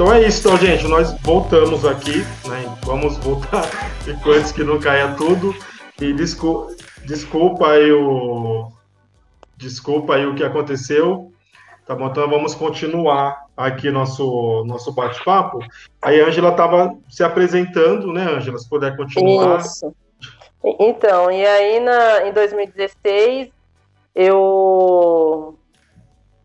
[0.00, 0.88] Então é isso, então, gente.
[0.88, 2.74] Nós voltamos aqui, né?
[2.84, 3.68] Vamos voltar
[4.26, 5.54] antes que não caia tudo.
[6.00, 6.72] E desculpa,
[7.04, 8.72] desculpa aí o.
[9.58, 11.30] Desculpa aí o que aconteceu.
[11.86, 12.06] Tá bom?
[12.06, 15.58] Então vamos continuar aqui nosso, nosso bate-papo.
[16.00, 18.56] Aí a Ângela estava se apresentando, né, Ângela?
[18.56, 19.60] Se puder continuar.
[19.60, 19.94] Isso.
[20.78, 23.50] Então, e aí na, em 2016
[24.14, 25.58] eu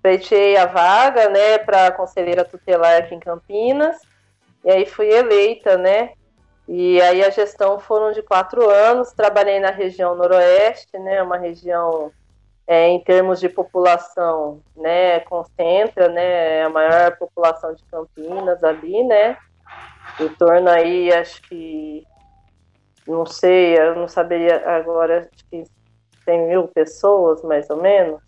[0.06, 3.98] pleitei a vaga, né, para conselheira tutelar aqui em Campinas,
[4.64, 6.12] e aí fui eleita, né,
[6.68, 12.12] e aí a gestão foram de quatro anos, trabalhei na região noroeste, né, uma região
[12.68, 19.36] é, em termos de população, né, concentra, né, a maior população de Campinas ali, né,
[20.20, 22.06] em torno aí, acho que,
[23.08, 25.64] não sei, eu não saberia agora, acho que
[26.26, 28.22] 100 mil pessoas, mais ou menos,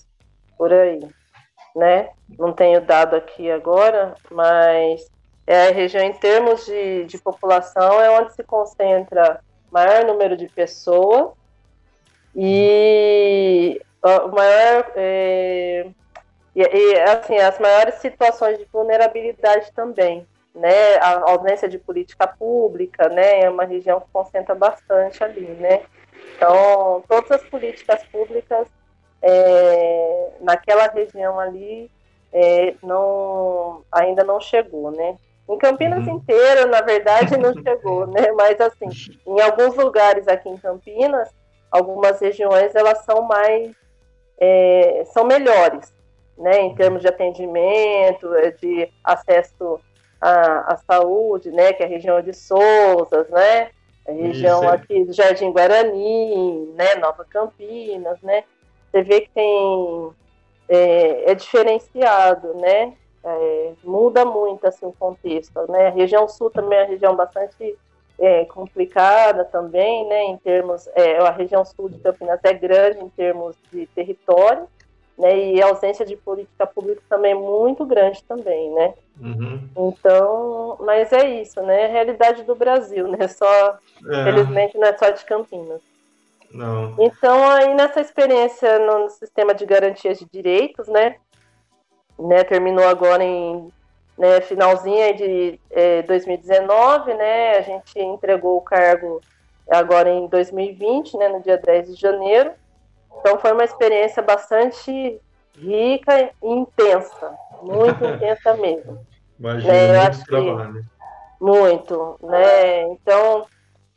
[0.57, 0.99] por aí,
[1.77, 2.09] né?
[2.37, 5.07] Não tenho dado aqui agora, mas
[5.45, 9.39] é a região em termos de, de população é onde se concentra
[9.71, 11.33] maior número de pessoas
[12.35, 15.87] e o maior é,
[16.55, 20.95] e, e, assim as maiores situações de vulnerabilidade também né?
[20.95, 23.41] A ausência de política pública né?
[23.41, 25.83] É uma região que concentra bastante ali né?
[26.35, 28.67] Então, todas as políticas públicas
[29.21, 29.76] é,
[30.47, 31.91] naquela região ali
[32.31, 35.17] é, não, ainda não chegou, né?
[35.49, 36.15] Em Campinas uhum.
[36.15, 38.31] inteira, na verdade, não chegou, né?
[38.31, 38.87] Mas assim,
[39.27, 41.29] em alguns lugares aqui em Campinas,
[41.69, 43.75] algumas regiões elas são mais
[44.39, 45.93] é, são melhores,
[46.37, 46.61] né?
[46.61, 49.81] Em termos de atendimento, é, de acesso
[50.21, 51.73] à, à saúde, né?
[51.73, 53.71] Que é a região de Souzas, né?
[54.07, 58.45] a região Isso, aqui do Jardim Guarani, né, Nova Campinas, né,
[58.89, 60.11] você vê que tem
[60.69, 66.79] é, é diferenciado, né, é, muda muito assim o contexto, né, a região sul também
[66.79, 67.77] é uma região bastante
[68.19, 73.09] é, complicada também, né, em termos, é, a região sul de Campinas é grande em
[73.09, 74.67] termos de território,
[75.17, 78.93] né, e a ausência de política pública também é muito grande também, né?
[79.19, 79.67] Uhum.
[79.75, 81.81] Então, mas é isso, né?
[81.81, 83.27] É a realidade do Brasil, né?
[83.27, 83.79] Só,
[84.11, 84.23] é.
[84.23, 85.81] felizmente, não é só de Campinas.
[86.51, 86.95] Não.
[86.99, 91.15] Então, aí nessa experiência no sistema de garantias de direitos, né?
[92.17, 93.71] né terminou agora em
[94.17, 97.57] né, finalzinho de é, 2019, né?
[97.57, 99.21] A gente entregou o cargo
[99.69, 101.27] agora em 2020, né?
[101.29, 102.51] No dia 10 de janeiro.
[103.19, 105.19] Então foi uma experiência bastante
[105.57, 109.05] rica e intensa, muito intensa mesmo.
[109.39, 110.09] Imagina, né?
[110.09, 110.85] muito trabalho.
[111.39, 112.83] Muito, né?
[112.83, 113.45] Então,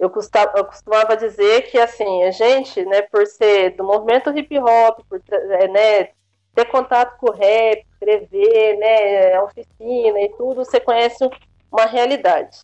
[0.01, 4.59] eu, custava, eu costumava dizer que, assim, a gente, né, por ser do movimento hip
[4.59, 6.09] hop, por é, né,
[6.55, 11.29] ter contato com o rap, escrever, né, oficina e tudo, você conhece
[11.71, 12.61] uma realidade.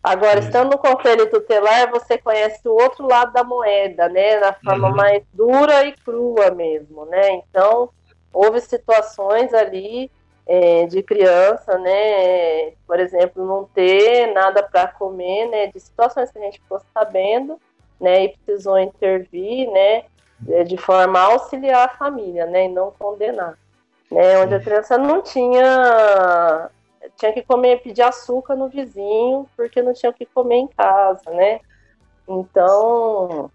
[0.00, 4.38] Agora, estando no conselho tutelar, você conhece o outro lado da moeda, né?
[4.38, 4.96] Na forma uhum.
[4.96, 7.32] mais dura e crua mesmo, né?
[7.32, 7.90] Então,
[8.32, 10.10] houve situações ali
[10.48, 12.70] é, de criança, né?
[12.86, 15.66] Por exemplo, não ter nada para comer, né?
[15.66, 17.60] De situações que a gente ficou sabendo,
[18.00, 18.24] né?
[18.24, 20.04] E precisou intervir, né?
[20.48, 22.64] É, de forma a auxiliar a família, né?
[22.64, 23.58] E não condenar.
[24.10, 26.70] Né, onde a criança não tinha
[27.14, 31.30] tinha que comer, pedir açúcar no vizinho, porque não tinha o que comer em casa,
[31.30, 31.60] né?
[32.26, 33.50] Então,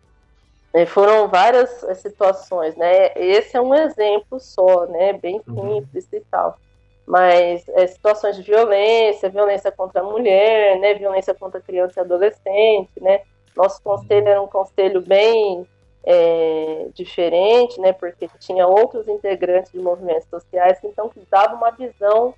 [0.74, 3.14] é, foram várias é, situações, né?
[3.16, 5.14] Esse é um exemplo só, né?
[5.14, 5.80] Bem uhum.
[5.80, 6.20] simples uhum.
[6.20, 6.60] e tal.
[7.06, 10.94] Mas é, situações de violência, violência contra a mulher, né?
[10.94, 13.22] Violência contra criança e adolescente, né?
[13.56, 15.68] Nosso conselho era um conselho bem
[16.04, 17.92] é, diferente, né?
[17.94, 22.34] Porque tinha outros integrantes de movimentos sociais que então que davam uma visão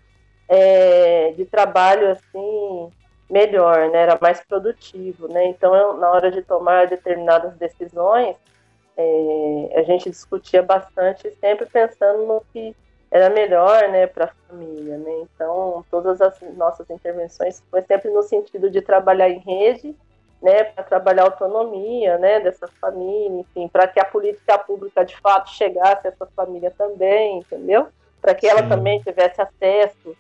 [0.48, 2.92] é, de trabalho assim
[3.30, 4.00] melhor, né?
[4.00, 5.48] Era mais produtivo, né?
[5.48, 8.36] Então, eu, na hora de tomar determinadas decisões,
[8.98, 12.75] é, a gente discutia bastante, sempre pensando no que
[13.12, 15.22] era melhor, né, para a família, né?
[15.22, 19.96] Então, todas as nossas intervenções foi sempre no sentido de trabalhar em rede,
[20.42, 25.16] né, para trabalhar a autonomia, né, dessa família, enfim, para que a política pública de
[25.18, 27.88] fato chegasse a essa família também, entendeu?
[28.22, 28.69] Para que ela Sim.
[28.69, 30.16] também tivesse acesso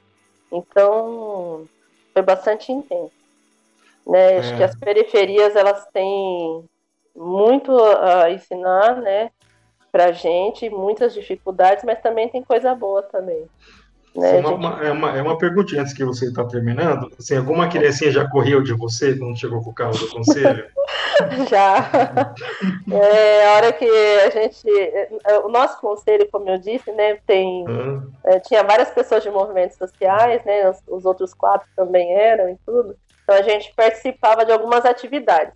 [0.51, 1.67] então,
[2.13, 3.13] foi bastante intenso.
[4.07, 4.37] Né?
[4.37, 4.65] Acho que é.
[4.65, 6.63] as periferias elas têm
[7.15, 9.31] muito a ensinar, né,
[9.95, 13.45] pra gente, muitas dificuldades, mas também tem coisa boa também.
[14.13, 14.85] Né, uma, gente...
[14.85, 17.09] é, uma, é uma perguntinha antes que você está terminando.
[17.17, 20.67] Assim, alguma criancinha já correu de você quando chegou com o carro do conselho?
[21.49, 22.35] já.
[22.91, 24.69] É, a hora que a gente.
[24.69, 27.63] É, o nosso conselho, como eu disse, né, tem,
[28.25, 32.57] é, tinha várias pessoas de movimentos sociais, né, os, os outros quatro também eram e
[32.65, 32.97] tudo.
[33.23, 35.53] Então a gente participava de algumas atividades.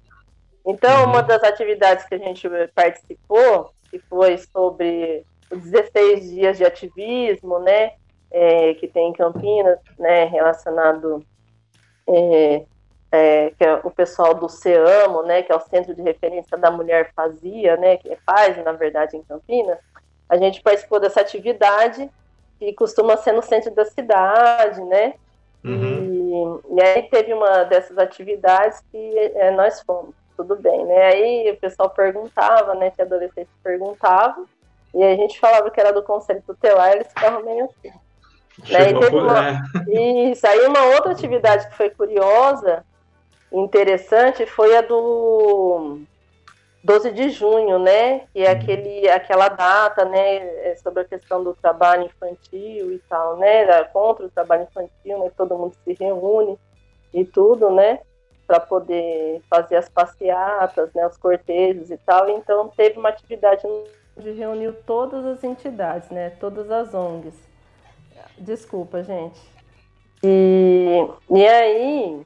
[0.65, 1.09] Então, uhum.
[1.09, 7.59] uma das atividades que a gente participou, que foi sobre os 16 dias de ativismo,
[7.59, 7.93] né,
[8.31, 11.25] é, que tem em Campinas, né, relacionado
[12.07, 12.65] é,
[13.11, 16.69] é, que é o pessoal do CEAMO, né, que é o Centro de Referência da
[16.69, 19.79] Mulher Fazia, né, que faz, na verdade, em Campinas,
[20.27, 22.09] a gente participou dessa atividade
[22.59, 25.15] que costuma ser no centro da cidade, né,
[25.63, 26.61] uhum.
[26.71, 30.13] e, e, aí teve uma dessas atividades que é, nós fomos,
[30.43, 34.45] tudo bem, né, aí o pessoal perguntava, né, que adolescentes perguntavam,
[34.93, 37.91] e a gente falava que era do Conselho Tutelar, eles ficavam meio assim.
[38.71, 38.91] Né?
[38.91, 40.31] E uma...
[40.31, 42.83] Isso, aí uma outra atividade que foi curiosa,
[43.51, 45.99] interessante, foi a do
[46.83, 48.21] 12 de junho, né?
[48.33, 48.57] Que é uhum.
[48.57, 50.37] aquele, aquela data, né?
[50.69, 53.83] É sobre a questão do trabalho infantil e tal, né?
[53.85, 55.31] Contra o trabalho infantil, né?
[55.35, 56.57] Todo mundo se reúne
[57.13, 57.99] e tudo, né?
[58.49, 61.05] Para poder fazer as passeatas, né?
[61.05, 62.27] Os cortejos e tal.
[62.29, 63.61] Então teve uma atividade
[64.17, 66.31] onde reuniu todas as entidades, né?
[66.39, 67.47] Todas as ONGs
[68.39, 69.39] Desculpa, gente.
[70.23, 72.25] E, e aí,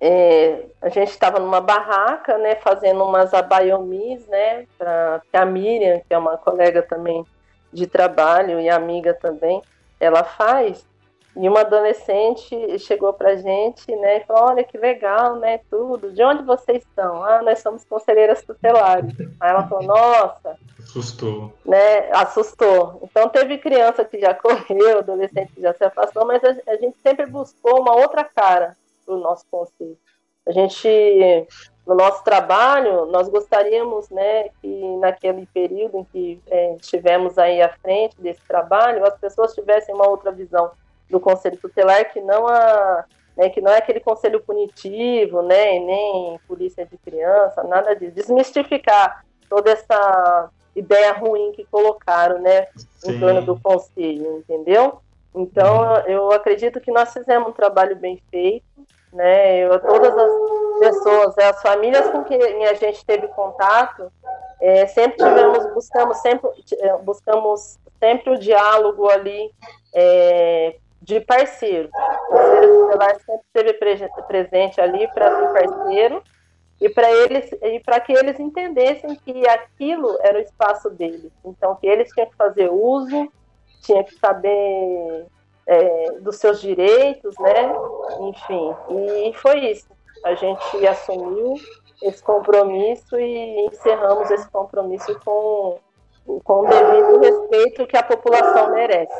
[0.00, 6.12] é, a gente estava numa barraca, né, fazendo umas abaiomis, né, para a Miriam, que
[6.12, 7.24] é uma colega também
[7.72, 9.62] de trabalho e amiga também,
[9.98, 10.86] ela faz.
[11.34, 16.12] E uma adolescente chegou para a gente, né, e falou, olha que legal, né, tudo.
[16.12, 17.24] De onde vocês estão?
[17.24, 19.18] Ah, nós somos conselheiras tutelares.
[19.40, 20.58] Aí ela falou, nossa.
[20.78, 21.52] Assustou.
[21.64, 23.00] Né, assustou.
[23.02, 26.98] Então teve criança que já correu, adolescente que já se afastou, mas a, a gente
[27.02, 28.76] sempre buscou uma outra cara
[29.06, 29.96] para o nosso conselho.
[30.46, 30.88] A gente,
[31.86, 37.70] no nosso trabalho, nós gostaríamos, né, que naquele período em que é, estivemos aí à
[37.70, 40.70] frente desse trabalho, as pessoas tivessem uma outra visão
[41.10, 43.04] do conselho tutelar que não a
[43.36, 48.14] né, que não é aquele conselho punitivo, né, nem polícia de criança, nada disso.
[48.14, 52.66] Desmistificar toda essa ideia ruim que colocaram, né,
[52.98, 53.12] Sim.
[53.12, 55.00] em torno do conselho, entendeu?
[55.34, 58.66] Então, eu acredito que nós fizemos um trabalho bem feito,
[59.12, 64.10] né, eu, todas as pessoas, né, as famílias com quem a gente teve contato,
[64.60, 69.50] é, sempre tivemos, buscamos sempre, é, buscamos sempre o diálogo ali
[69.94, 71.90] é, de parceiro.
[71.92, 76.22] O Conselho Tutelar sempre esteve presente ali para ser parceiro
[76.80, 81.32] e para eles e para que eles entendessem que aquilo era o espaço deles.
[81.44, 83.30] Então que eles tinham que fazer uso,
[83.82, 85.26] tinham que saber
[85.66, 87.72] é, dos seus direitos, né?
[88.20, 89.88] Enfim, e foi isso.
[90.24, 91.54] A gente assumiu
[92.02, 95.78] esse compromisso e encerramos esse compromisso com,
[96.44, 99.14] com o devido respeito que a população merece.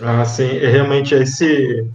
[0.00, 1.86] Ah, sim, é realmente esse.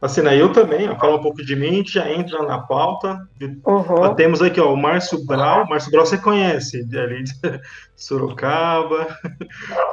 [0.00, 3.26] Assim, né, eu também, falo um pouco de mim, já entra na pauta.
[3.40, 4.14] Uhum.
[4.14, 5.66] Temos aqui ó, o Márcio Brau.
[5.66, 7.32] Márcio Brau você conhece, ali de
[7.96, 9.06] Sorocaba.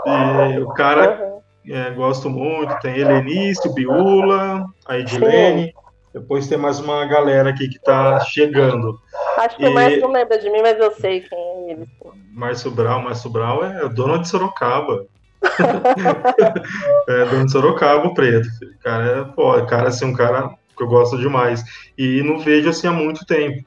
[0.06, 1.74] E o cara, uhum.
[1.74, 2.78] é, gosto muito.
[2.82, 5.68] Tem Helenício, Biula, a Edilene.
[5.68, 5.74] Sim.
[6.14, 9.00] Depois tem mais uma galera aqui que está chegando.
[9.38, 9.68] Acho que e...
[9.68, 11.88] o Márcio não lembra de mim, mas eu sei quem é ele.
[12.34, 15.06] Márcio Brau, Márcio Brau é dono de Sorocaba.
[17.08, 18.48] é, dono de Sorocaba, preto.
[18.82, 21.64] Cara, é, pô, cara, assim, um cara que eu gosto demais.
[21.98, 23.66] E não vejo assim há muito tempo.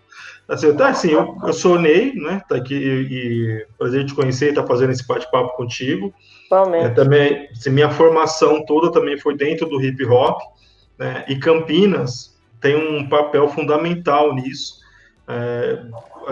[0.49, 2.43] Assim, tá, assim eu, eu sou Ney, né?
[2.49, 6.13] Tá aqui e, prazer te conhecer e tá fazendo esse bate-papo contigo.
[6.85, 10.41] É, também, assim, minha formação toda também foi dentro do hip hop,
[10.99, 11.25] né?
[11.29, 14.81] E Campinas tem um papel fundamental nisso.
[15.27, 15.83] É,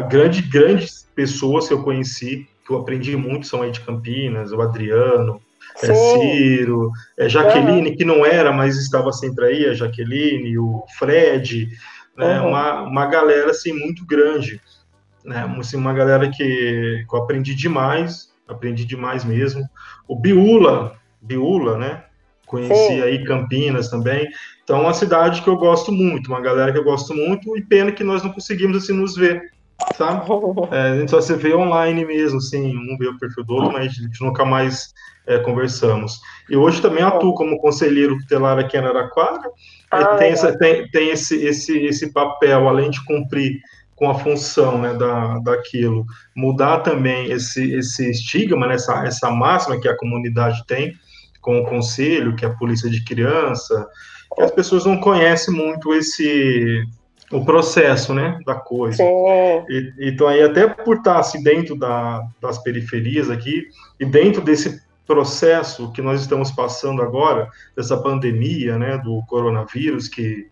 [0.08, 4.60] grande, grandes pessoas que eu conheci que eu aprendi muito são aí de Campinas, o
[4.60, 5.40] Adriano,
[5.82, 11.68] é, Ciro, é, Jaqueline, que não era, mas estava sempre aí, a Jaqueline, o Fred,
[12.16, 12.48] né, uhum.
[12.48, 14.60] uma, uma galera assim muito grande,
[15.24, 19.62] né, assim, uma galera que, que eu aprendi demais, aprendi demais mesmo.
[20.06, 22.04] O Biula, Biula, né,
[22.46, 23.02] conheci Sim.
[23.02, 24.28] aí Campinas também,
[24.62, 27.62] então é uma cidade que eu gosto muito, uma galera que eu gosto muito, e
[27.62, 29.50] pena que nós não conseguimos assim nos ver,
[29.96, 30.26] sabe?
[30.70, 33.72] É, a gente só se vê online mesmo, assim, um vê o perfil do outro,
[33.72, 34.92] mas a gente nunca mais
[35.26, 36.20] é, conversamos.
[36.48, 39.50] E hoje também atuo como conselheiro tutelar aqui em Araraquara,
[39.90, 43.60] ah, tem, essa, tem, tem esse, esse, esse papel, além de cumprir
[43.94, 49.80] com a função né, da, daquilo, mudar também esse, esse estigma, né, essa, essa máxima
[49.80, 50.92] que a comunidade tem,
[51.40, 53.86] com o conselho, que é a polícia de criança,
[54.34, 56.84] que as pessoas não conhecem muito esse
[57.32, 59.02] o processo, né, da coisa.
[59.68, 63.66] E, então aí até por estar assim, dentro da, das periferias aqui
[63.98, 70.46] e dentro desse processo que nós estamos passando agora, dessa pandemia, né, do coronavírus que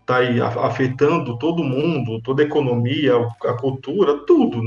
[0.00, 3.12] está aí afetando todo mundo, toda a economia,
[3.44, 4.62] a cultura, tudo,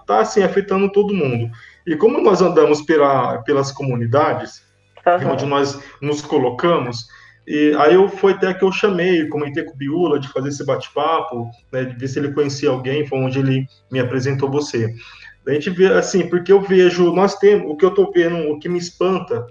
[0.00, 1.50] está assim afetando todo mundo.
[1.86, 4.62] E como nós andamos pela, pelas comunidades,
[5.06, 5.32] uhum.
[5.32, 7.06] onde nós nos colocamos,
[7.46, 10.64] e aí eu foi até que eu chamei, comentei com o Biula de fazer esse
[10.64, 14.92] bate-papo, né, de ver se ele conhecia alguém, foi onde ele me apresentou você.
[15.46, 18.58] A gente vê assim, porque eu vejo, nós temos, o que eu estou vendo, o
[18.58, 19.46] que me espanta,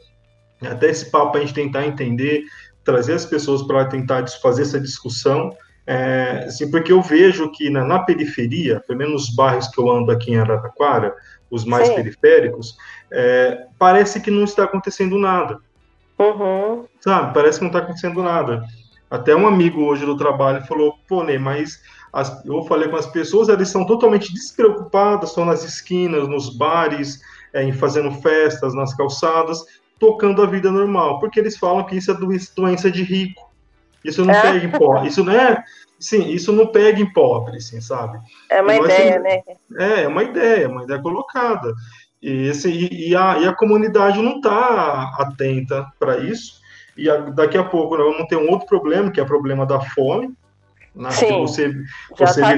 [0.62, 2.44] até esse papo a gente tentar entender,
[2.84, 5.56] trazer as pessoas para tentar fazer essa discussão,
[5.88, 9.90] é, assim, porque eu vejo que na, na, periferia, pelo menos nos bairros que eu
[9.90, 11.14] ando aqui em Araraquara,
[11.50, 11.96] os mais Sim.
[11.96, 12.76] periféricos,
[13.12, 15.60] é, parece que não está acontecendo nada.
[16.18, 16.86] Uhum.
[17.02, 18.64] Sabe, parece que não está acontecendo nada.
[19.10, 21.82] Até um amigo hoje do trabalho falou, pô, Ney, mas
[22.12, 27.20] as, eu falei com as pessoas, elas estão totalmente despreocupadas, estão nas esquinas, nos bares,
[27.54, 29.64] é, em fazendo festas, nas calçadas,
[30.00, 32.18] tocando a vida normal, porque eles falam que isso é
[32.56, 33.52] doença de rico.
[34.04, 34.42] Isso não é.
[34.42, 35.08] pega em pobre.
[35.08, 35.64] Isso não é.
[36.00, 38.20] Sim, isso não pega em pobre, assim, sabe?
[38.50, 39.42] É uma ideia, né?
[39.78, 41.74] É, é uma ideia, uma ideia colocada.
[42.26, 46.60] E, esse, e, e, a, e a comunidade não está atenta para isso.
[46.98, 49.64] E a, daqui a pouco nós vamos ter um outro problema, que é o problema
[49.64, 50.34] da fome.
[50.96, 51.12] Né?
[51.12, 51.72] Sim, você,
[52.18, 52.56] você, tá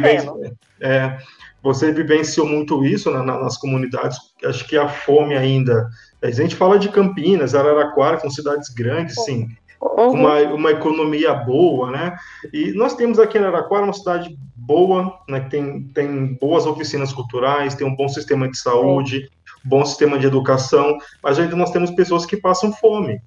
[0.80, 1.18] é,
[1.62, 4.18] você vivenciou muito isso né, nas comunidades.
[4.46, 5.90] Acho que a fome ainda.
[6.24, 9.50] A gente fala de Campinas, Araraquara, são cidades grandes, sim.
[9.82, 10.12] Uhum.
[10.12, 12.16] Uma, uma economia boa, né?
[12.54, 15.42] E nós temos aqui em Araraquara uma cidade boa, né?
[15.42, 19.30] Que tem, tem boas oficinas culturais, tem um bom sistema de saúde,
[19.64, 23.22] bom sistema de educação, mas ainda nós temos pessoas que passam fome,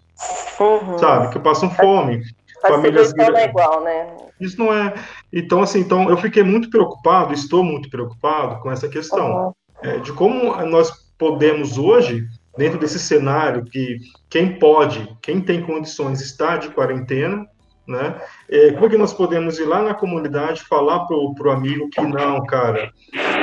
[0.59, 0.99] uhum.
[0.99, 1.33] sabe?
[1.33, 2.23] Que passam fome.
[2.65, 4.07] A famílias não é igual, né?
[4.41, 4.95] Isso não é.
[5.33, 9.53] Então, assim, então eu fiquei muito preocupado, estou muito preocupado com essa questão uhum.
[9.83, 16.21] é, de como nós podemos hoje, dentro desse cenário que quem pode, quem tem condições
[16.21, 17.47] está de quarentena,
[17.87, 18.21] né?
[18.49, 22.01] É, como é que nós podemos ir lá na comunidade falar para o amigo que
[22.01, 22.91] não, cara,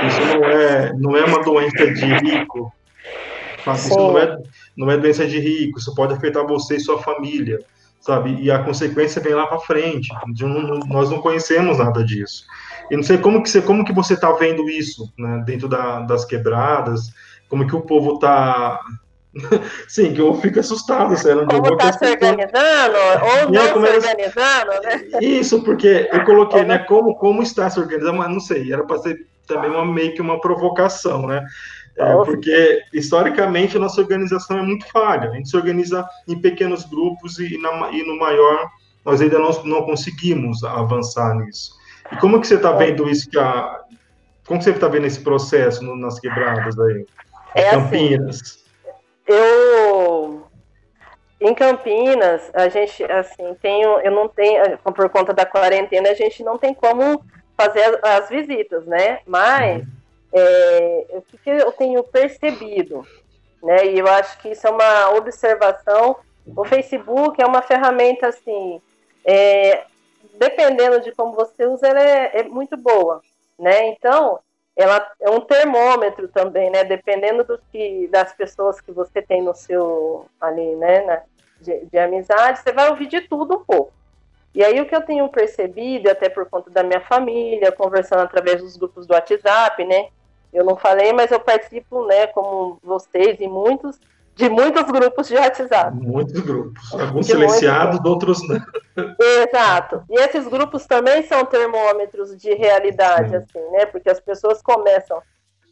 [0.07, 2.71] isso não é, não é uma doença de rico,
[3.73, 4.37] isso não é,
[4.75, 7.59] não é doença de rico, isso pode afetar você e sua família,
[7.99, 8.37] sabe?
[8.41, 10.09] E a consequência vem lá para frente.
[10.87, 12.45] nós não conhecemos nada disso.
[12.89, 15.43] E não sei como que você, como que você está vendo isso, né?
[15.45, 17.11] Dentro da, das quebradas,
[17.49, 18.79] como que o povo está
[19.87, 21.45] Sim, que eu fico assustado, sério.
[21.47, 25.19] Como está se organizando, ou não se organizando, né?
[25.21, 28.97] Isso, porque eu coloquei, né, como, como está se organizando, mas não sei, era para
[28.99, 31.43] ser também uma, meio que uma provocação, né?
[31.97, 35.29] É, porque, historicamente, a nossa organização é muito falha.
[35.29, 38.69] A gente se organiza em pequenos grupos e, na, e no maior
[39.03, 41.75] nós ainda não, não conseguimos avançar nisso.
[42.11, 43.29] E como que você está vendo isso?
[43.29, 43.81] Que a,
[44.45, 47.05] como você está vendo esse processo no, nas quebradas aí?
[47.55, 48.41] É assim, Campinas.
[48.41, 48.59] Assim,
[49.27, 50.47] eu
[51.39, 56.43] em Campinas, a gente assim, tenho, eu não tenho, por conta da quarentena, a gente
[56.43, 57.23] não tem como
[57.55, 59.19] fazer as, as visitas, né?
[59.25, 59.96] Mas uhum
[60.33, 63.05] é, o que, que eu tenho percebido,
[63.61, 63.85] né?
[63.85, 66.17] E eu acho que isso é uma observação.
[66.55, 68.81] O Facebook é uma ferramenta assim,
[69.25, 69.85] é,
[70.37, 73.21] dependendo de como você usa, ela é, é, muito boa,
[73.57, 73.87] né?
[73.89, 74.39] Então,
[74.75, 76.83] ela é um termômetro também, né?
[76.83, 81.01] Dependendo do que das pessoas que você tem no seu ali, né?
[81.01, 81.21] Na,
[81.59, 83.91] de, de amizade, você vai ouvir de tudo um pouco.
[84.53, 88.61] E aí o que eu tenho percebido, até por conta da minha família, conversando através
[88.61, 90.09] dos grupos do WhatsApp, né?
[90.53, 93.99] Eu não falei, mas eu participo, né, como vocês e muitos,
[94.35, 95.95] de muitos grupos de WhatsApp.
[95.95, 96.93] Muitos grupos.
[96.93, 98.61] Alguns de silenciados, outros não.
[99.19, 100.03] Exato.
[100.09, 103.35] E esses grupos também são termômetros de realidade, Sim.
[103.37, 103.85] assim, né?
[103.87, 105.21] Porque as pessoas começam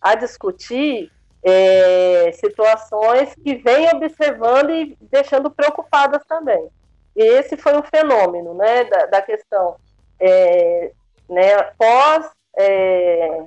[0.02, 1.12] a discutir
[1.44, 6.68] é, situações que vêm observando e deixando preocupadas também.
[7.16, 9.76] E esse foi o fenômeno, né, da, da questão
[10.20, 10.92] é,
[11.30, 13.44] né, pós é,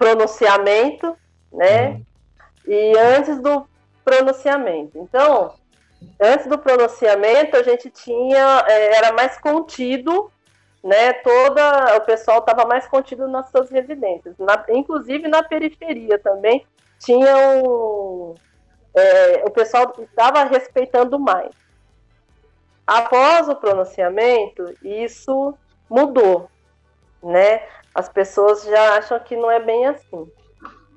[0.00, 1.14] pronunciamento,
[1.52, 1.90] né?
[1.90, 2.04] Uhum.
[2.66, 3.66] E antes do
[4.02, 4.96] pronunciamento.
[4.96, 5.52] Então,
[6.18, 10.32] antes do pronunciamento, a gente tinha, é, era mais contido,
[10.82, 11.12] né?
[11.12, 16.66] Toda, o pessoal estava mais contido nas suas residências, na, inclusive na periferia também
[16.98, 18.34] tinha um,
[18.94, 21.50] é, o pessoal estava respeitando mais.
[22.86, 25.54] Após o pronunciamento, isso
[25.88, 26.50] mudou,
[27.22, 27.62] né?
[27.94, 30.30] as pessoas já acham que não é bem assim,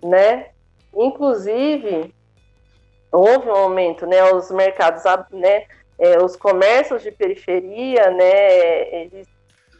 [0.01, 0.49] né?
[0.95, 2.13] Inclusive,
[3.11, 4.23] houve um aumento, né?
[4.31, 5.65] Os mercados, né?
[5.97, 9.03] É, os comércios de periferia, né?
[9.03, 9.27] Eles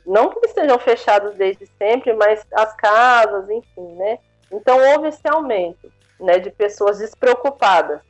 [0.05, 4.19] não que estejam fechados desde sempre, mas as casas, enfim, né?
[4.51, 6.39] Então houve esse aumento, né?
[6.39, 8.01] De pessoas despreocupadas,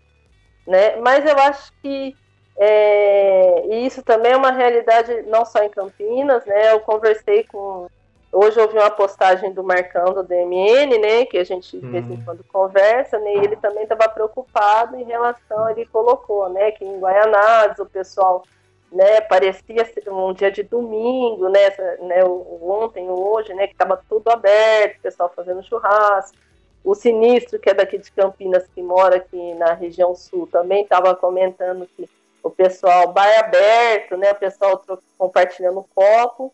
[0.65, 0.95] né?
[0.97, 2.15] Mas eu acho que
[2.55, 6.71] é, isso também é uma realidade não só em Campinas, né?
[6.71, 7.87] Eu conversei com
[8.35, 12.03] Hoje eu vi uma postagem do Marcão do DMN, né, que a gente de vez
[12.09, 12.25] em uhum.
[12.25, 16.99] quando conversa, né, e ele também estava preocupado em relação, ele colocou, né, que em
[16.99, 18.43] Guaianazes o pessoal,
[18.91, 24.97] né, parecia um dia de domingo, né, né ontem, hoje, né, que estava tudo aberto,
[24.97, 26.35] o pessoal fazendo churrasco.
[26.83, 31.15] O Sinistro, que é daqui de Campinas, que mora aqui na região sul, também estava
[31.15, 32.09] comentando que
[32.41, 34.83] o pessoal vai aberto, né, o pessoal
[35.19, 36.51] compartilhando copo,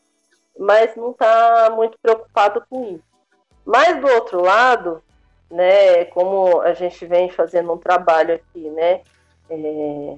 [0.59, 3.03] mas não está muito preocupado com isso.
[3.65, 5.01] Mas do outro lado,
[5.49, 9.01] né, como a gente vem fazendo um trabalho aqui, né,
[9.49, 10.17] é,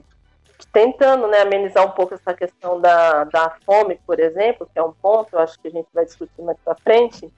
[0.73, 4.93] tentando né, amenizar um pouco essa questão da, da fome, por exemplo, que é um
[4.93, 7.31] ponto, eu acho que a gente vai discutir mais para frente.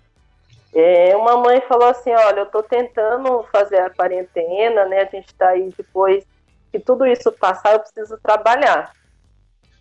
[0.74, 5.27] É, uma mãe falou assim, olha, eu estou tentando fazer a quarentena, né, a gente
[5.27, 6.25] está aí depois
[6.72, 8.91] que tudo isso passar, eu preciso trabalhar.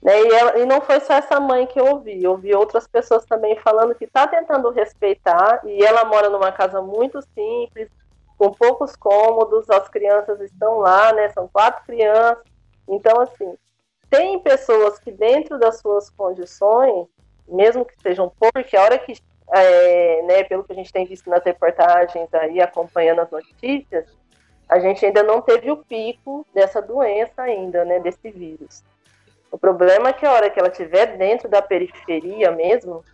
[0.02, 0.20] Né?
[0.20, 3.24] E, ela, e, não foi só essa mãe que eu ouvi, eu ouvi outras pessoas
[3.24, 7.88] também falando que está tentando respeitar, e ela mora numa casa muito simples,
[8.36, 11.28] com poucos cômodos, as crianças estão lá, né?
[11.28, 12.42] São quatro crianças.
[12.88, 13.56] Então, assim,
[14.10, 17.06] tem pessoas que dentro das suas condições,
[17.46, 19.14] mesmo que sejam poucas, a hora que,
[19.52, 24.06] é, né, pelo que a gente tem visto nas reportagens aí, acompanhando as notícias,
[24.68, 28.82] a gente ainda não teve o pico dessa doença ainda, né, desse vírus.
[29.52, 33.04] O problema é que a hora que ela estiver dentro da periferia mesmo,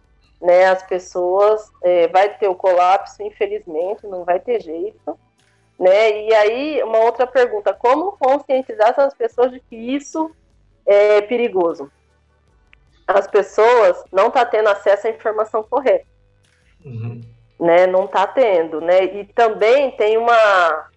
[0.41, 5.19] né, as pessoas é, vai ter o colapso, infelizmente, não vai ter jeito.
[5.77, 6.27] Né?
[6.27, 10.31] E aí, uma outra pergunta, como conscientizar essas pessoas de que isso
[10.87, 11.91] é perigoso?
[13.05, 16.07] As pessoas não estão tá tendo acesso à informação correta.
[16.85, 17.21] Uhum.
[17.59, 17.85] Né?
[17.89, 19.05] Não está tendo, né?
[19.05, 20.89] E também tem uma,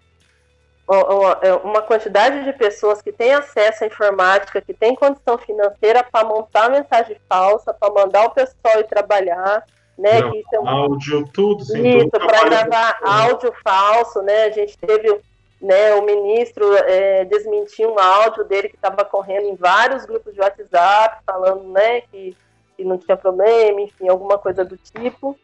[1.63, 6.69] uma quantidade de pessoas que têm acesso à informática, que tem condição financeira para montar
[6.69, 9.65] mensagem falsa, para mandar o pessoal ir trabalhar,
[9.97, 10.19] né?
[10.19, 14.45] Não, que é áudio, tudo, sim, Isso, para gravar áudio falso, né?
[14.45, 15.21] A gente teve
[15.61, 20.41] né, o ministro é, desmentir um áudio dele que estava correndo em vários grupos de
[20.41, 22.35] WhatsApp, falando né, que,
[22.75, 25.37] que não tinha problema, enfim, alguma coisa do tipo.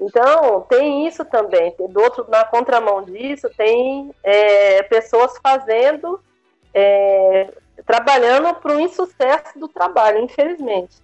[0.00, 1.74] Então, tem isso também.
[1.76, 6.20] Do outro, na contramão disso, tem é, pessoas fazendo,
[6.72, 7.50] é,
[7.84, 10.96] trabalhando para o insucesso do trabalho, infelizmente,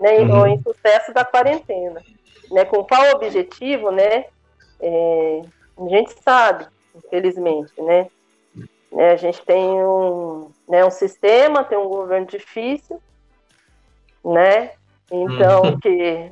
[0.00, 0.18] né?
[0.18, 0.42] Uhum.
[0.42, 2.02] O insucesso da quarentena.
[2.50, 2.64] Né?
[2.64, 4.26] Com qual objetivo, né?
[4.80, 5.42] É,
[5.78, 8.08] a gente sabe, infelizmente, né?
[8.90, 9.12] né?
[9.12, 13.00] A gente tem um, né, um sistema, tem um governo difícil,
[14.24, 14.72] né?
[15.10, 15.80] Então, uhum.
[15.80, 16.30] que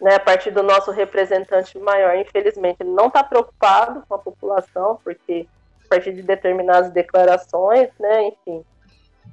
[0.00, 5.00] né, a partir do nosso representante maior, infelizmente, ele não está preocupado com a população,
[5.02, 5.48] porque
[5.84, 8.64] a partir de determinadas declarações, né, enfim,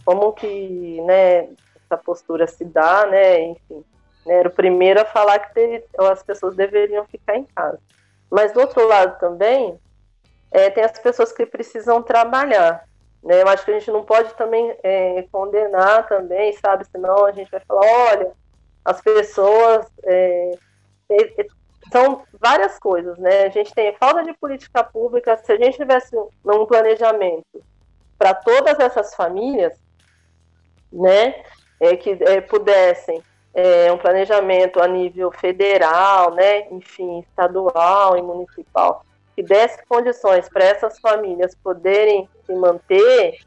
[0.03, 1.49] como que né,
[1.85, 3.83] essa postura se dá, né, enfim,
[4.25, 7.79] né, era o primeiro a falar que as pessoas deveriam ficar em casa.
[8.31, 9.79] Mas do outro lado também,
[10.49, 12.87] é, tem as pessoas que precisam trabalhar.
[13.23, 13.41] Né?
[13.41, 16.85] Eu acho que a gente não pode também é, condenar também, sabe?
[16.85, 18.31] Senão a gente vai falar, olha,
[18.87, 19.85] as pessoas.
[20.03, 20.51] É,
[21.91, 23.45] são várias coisas, né?
[23.45, 25.37] A gente tem falta de política pública.
[25.37, 27.63] Se a gente tivesse um planejamento
[28.17, 29.73] para todas essas famílias,
[30.91, 31.43] né,
[31.79, 33.23] é, que é, pudessem
[33.53, 40.65] é, um planejamento a nível federal, né, enfim, estadual e municipal, que desse condições para
[40.65, 43.37] essas famílias poderem se manter,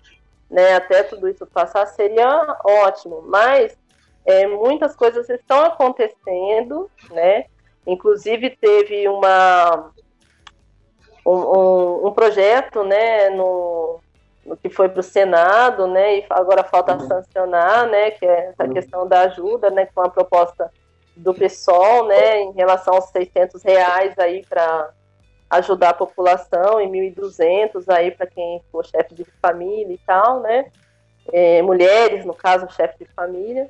[0.48, 3.22] né, até tudo isso passar, seria ótimo.
[3.26, 3.76] Mas
[4.24, 7.46] é, muitas coisas estão acontecendo, né?
[7.87, 9.92] Inclusive teve uma
[11.24, 14.00] um, um, um projeto, né, no,
[14.44, 17.06] no que foi para o Senado, né, e agora falta uhum.
[17.06, 18.72] sancionar, né, que é essa uhum.
[18.72, 20.70] questão da ajuda, né, com a proposta
[21.16, 24.90] do PSOL, né, em relação aos 600 reais aí para
[25.50, 30.66] ajudar a população e 1.200 aí para quem for chefe de família e tal, né,
[31.33, 33.68] é, mulheres, no caso, chefe de família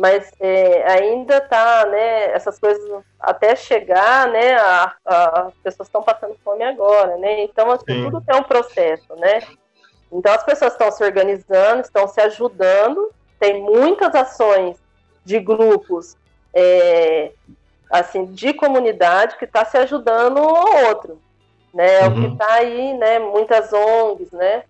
[0.00, 6.02] mas é, ainda está, né, essas coisas até chegar, né, a, a, as pessoas estão
[6.02, 9.42] passando fome agora, né, então assim, tudo tem um processo, né,
[10.10, 14.78] então as pessoas estão se organizando, estão se ajudando, tem muitas ações
[15.22, 16.16] de grupos,
[16.54, 17.32] é,
[17.90, 21.20] assim, de comunidade que está se ajudando um ao outro,
[21.74, 22.08] né, uhum.
[22.08, 24.64] o que está aí, né, muitas ONGs, né,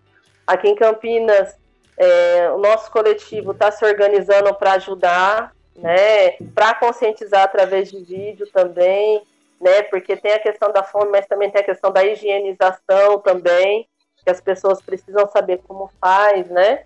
[0.50, 1.56] Aqui em Campinas,
[2.00, 8.48] é, o nosso coletivo está se organizando para ajudar, né, para conscientizar através de vídeo
[8.50, 9.22] também,
[9.60, 13.86] né, porque tem a questão da fome, mas também tem a questão da higienização também,
[14.24, 16.84] que as pessoas precisam saber como faz, né,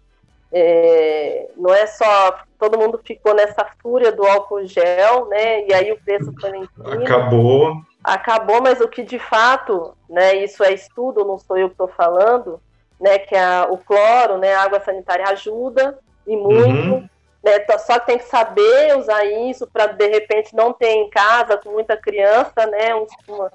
[0.53, 5.67] é, não é só todo mundo ficou nessa fúria do álcool gel, né?
[5.67, 6.69] E aí o preço foi.
[7.03, 7.77] Acabou.
[8.05, 10.37] Acabou, mas o que de fato, né?
[10.37, 12.61] Isso é estudo, não sou eu que estou falando,
[13.01, 13.19] né?
[13.19, 14.55] Que a, o cloro, né?
[14.55, 16.95] A água sanitária ajuda e muito.
[16.95, 17.09] Uhum.
[17.43, 21.59] Né, só que tem que saber usar isso para de repente não ter em casa
[21.59, 22.95] com muita criança, né?
[22.95, 23.51] Um, uma,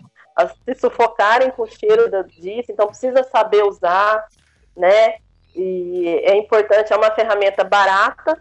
[0.64, 4.28] se sufocarem com o cheiro disso, então precisa saber usar,
[4.78, 5.16] né?
[5.56, 8.40] E é importante, é uma ferramenta barata,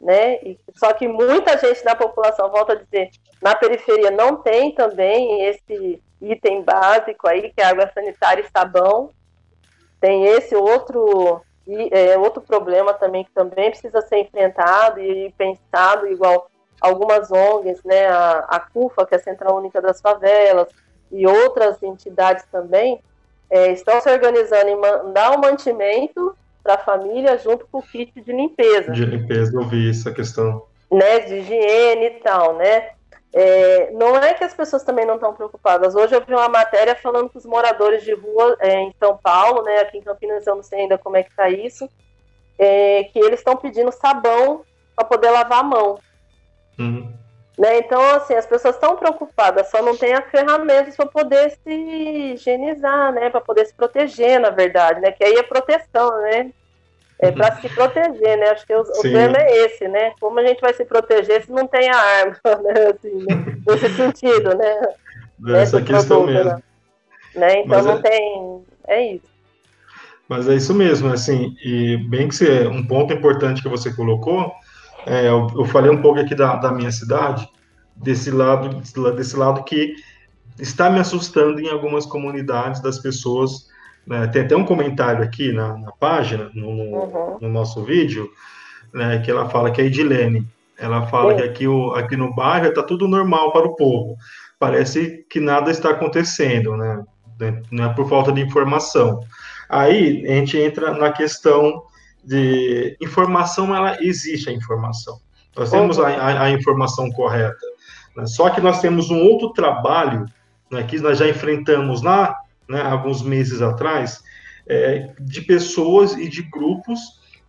[0.00, 0.36] né?
[0.42, 3.10] E, só que muita gente da população, volta a dizer,
[3.42, 9.10] na periferia não tem também esse item básico aí, que é água sanitária e sabão.
[10.04, 16.06] Tem esse outro, e, é, outro problema também que também precisa ser enfrentado e pensado,
[16.06, 18.08] igual algumas ONGs, né?
[18.08, 20.68] A, a CUFA, que é a Central Única das Favelas,
[21.10, 23.00] e outras entidades também,
[23.48, 28.12] é, estão se organizando em mandar o mantimento para a família junto com o kit
[28.20, 28.92] de limpeza.
[28.92, 30.66] De limpeza, eu vi essa questão.
[30.92, 32.90] Né, de higiene e tal, né?
[33.36, 35.96] É, não é que as pessoas também não estão preocupadas.
[35.96, 39.62] Hoje eu vi uma matéria falando que os moradores de rua é, em São Paulo,
[39.64, 41.90] né, aqui em Campinas eu não sei ainda como é que está isso,
[42.56, 45.98] é, que eles estão pedindo sabão para poder lavar a mão.
[46.78, 47.12] Uhum.
[47.58, 47.78] Né?
[47.78, 53.12] Então, assim, as pessoas estão preocupadas, só não tem as ferramentas para poder se higienizar,
[53.12, 53.30] né?
[53.30, 55.12] Para poder se proteger, na verdade, né?
[55.12, 56.50] Que aí é proteção, né?
[57.20, 58.50] É para se proteger, né?
[58.50, 60.12] Acho que o, o termo é esse, né?
[60.20, 62.92] Como a gente vai se proteger se não tem a arma, né?
[62.92, 63.56] Assim, né?
[63.66, 64.80] Nesse sentido, né?
[65.56, 66.62] Essa questão produto, mesmo.
[67.34, 67.60] Né?
[67.60, 68.02] Então Mas não é...
[68.02, 68.64] tem.
[68.88, 69.34] É isso.
[70.28, 74.50] Mas é isso mesmo, assim, e bem que você, um ponto importante que você colocou
[75.06, 77.48] é, eu, eu, falei um pouco aqui da, da minha cidade,
[77.94, 78.80] desse lado,
[79.14, 79.94] desse lado que
[80.58, 83.68] está me assustando em algumas comunidades das pessoas.
[84.06, 87.38] Né, tem até um comentário aqui na, na página, no, uhum.
[87.40, 88.30] no, nosso vídeo,
[88.92, 90.46] né, que ela fala que é Edilene.
[90.78, 91.36] Ela fala Sim.
[91.36, 94.16] que aqui, o, aqui no bairro está tudo normal para o povo.
[94.58, 97.02] Parece que nada está acontecendo, né?
[97.70, 99.20] Não é por falta de informação.
[99.68, 101.82] Aí a gente entra na questão
[102.24, 105.18] de informação, ela existe a informação.
[105.56, 107.66] Nós temos a, a, a informação correta.
[108.16, 108.26] Né?
[108.26, 110.26] Só que nós temos um outro trabalho
[110.70, 112.36] né, que nós já enfrentamos lá,
[112.68, 114.22] né, alguns meses atrás,
[114.66, 117.00] é, de pessoas e de grupos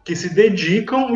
[0.04, 1.14] que se dedicam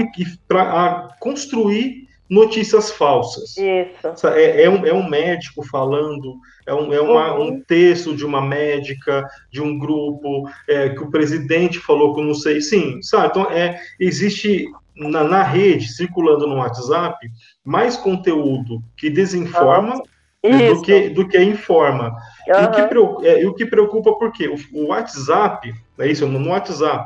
[0.48, 3.56] para construir notícias falsas.
[3.58, 4.28] Isso.
[4.28, 6.36] É, é, um, é um médico falando,
[6.66, 7.48] é, um, é uma, uhum.
[7.48, 12.26] um texto de uma médica, de um grupo, é, que o presidente falou que eu
[12.26, 12.62] não sei.
[12.62, 13.28] Sim, sabe?
[13.30, 17.18] Então, é, existe na, na rede, circulando no WhatsApp,
[17.64, 20.02] mais conteúdo que desinforma
[20.44, 22.16] do, que, do que informa.
[22.48, 22.54] Uhum.
[22.56, 24.48] E, o que, é, e o que preocupa, por quê?
[24.48, 27.06] O, o WhatsApp, é isso, no WhatsApp.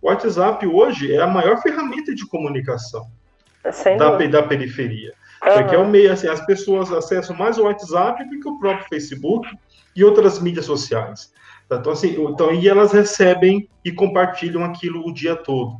[0.00, 3.06] O WhatsApp hoje é a maior ferramenta de comunicação
[3.98, 5.12] da, da periferia.
[5.44, 5.54] Uhum.
[5.54, 8.88] Porque é um meio, assim, as pessoas acessam mais o WhatsApp do que o próprio
[8.88, 9.48] Facebook
[9.94, 11.32] e outras mídias sociais.
[11.70, 15.78] Então, assim, então, e elas recebem e compartilham aquilo o dia todo,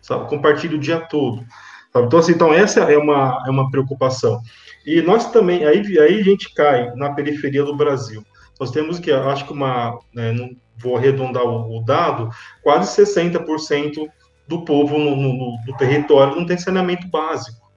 [0.00, 0.28] sabe?
[0.28, 1.44] Compartilham o dia todo.
[1.92, 2.06] Sabe?
[2.06, 4.42] Então, assim, então, essa é uma, é uma preocupação.
[4.86, 8.24] E nós também, aí, aí a gente cai na periferia do Brasil.
[8.58, 12.28] Nós temos que, acho que uma, né, não vou arredondar o, o dado,
[12.62, 14.08] quase 60%
[14.46, 17.70] do povo no, no, no território não tem saneamento básico,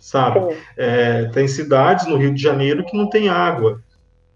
[0.00, 0.56] sabe?
[0.76, 3.82] É, tem cidades no Rio de Janeiro que não tem água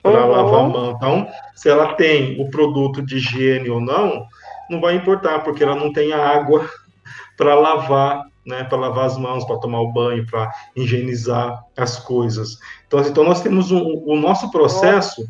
[0.02, 0.30] para uhum.
[0.30, 0.90] lavar a mão.
[0.96, 4.26] Então, se ela tem o produto de higiene ou não,
[4.68, 6.68] não vai importar, porque ela não tem água
[7.36, 12.58] para lavar, né, para lavar as mãos, para tomar o banho, para higienizar as coisas.
[12.86, 15.28] Então, então nós temos um, o nosso processo,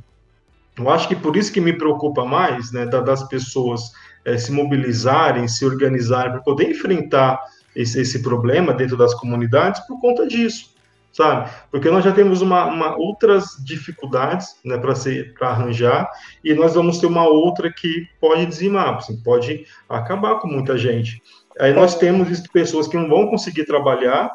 [0.79, 3.91] eu acho que por isso que me preocupa mais, né, das pessoas
[4.25, 7.43] é, se mobilizarem, se organizarem para poder enfrentar
[7.75, 10.75] esse, esse, problema dentro das comunidades por conta disso,
[11.13, 11.51] sabe?
[11.71, 16.09] Porque nós já temos uma, uma outras dificuldades né, para arranjar
[16.45, 21.21] e nós vamos ter uma outra que pode dizimar, assim, pode acabar com muita gente.
[21.61, 24.31] Aí nós temos pessoas que não vão conseguir trabalhar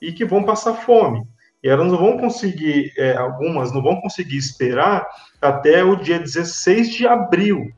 [0.00, 1.22] e que vão passar fome.
[1.62, 5.06] E elas não vão conseguir, é, algumas não vão conseguir esperar
[5.40, 7.72] até o dia 16 de abril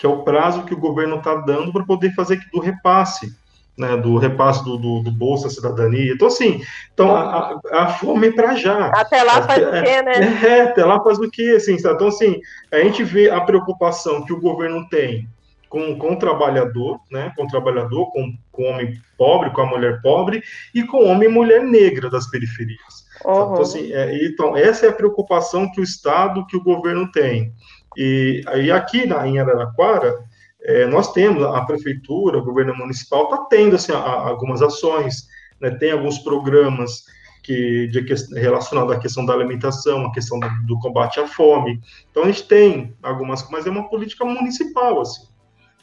[0.00, 3.36] que é o prazo que o governo está dando para poder fazer do repasse,
[3.76, 6.14] né, do repasse do, do, do, Bolsa Cidadania.
[6.14, 6.62] Então, assim,
[6.94, 8.86] então, a, a fome é para já.
[8.86, 10.12] Até lá faz o quê, né?
[10.14, 12.40] É, é, até lá faz o quê, assim, então, assim,
[12.72, 15.28] a gente vê a preocupação que o governo tem
[15.70, 19.66] com, com o trabalhador, né, com o trabalhador, com, com o homem pobre, com a
[19.66, 20.42] mulher pobre,
[20.74, 23.06] e com o homem e mulher negra das periferias.
[23.24, 23.52] Uhum.
[23.52, 27.54] Então, assim, é, então, essa é a preocupação que o Estado, que o governo tem.
[27.96, 30.18] E aí aqui na, em Araraquara,
[30.62, 35.28] é, nós temos a prefeitura, o governo municipal está tendo assim, a, a, algumas ações,
[35.60, 37.04] né, tem alguns programas
[37.44, 38.00] que de
[38.38, 41.80] relacionado à questão da alimentação, a questão do, do, combate à fome.
[42.10, 45.29] Então a gente tem algumas, mas é uma política municipal assim.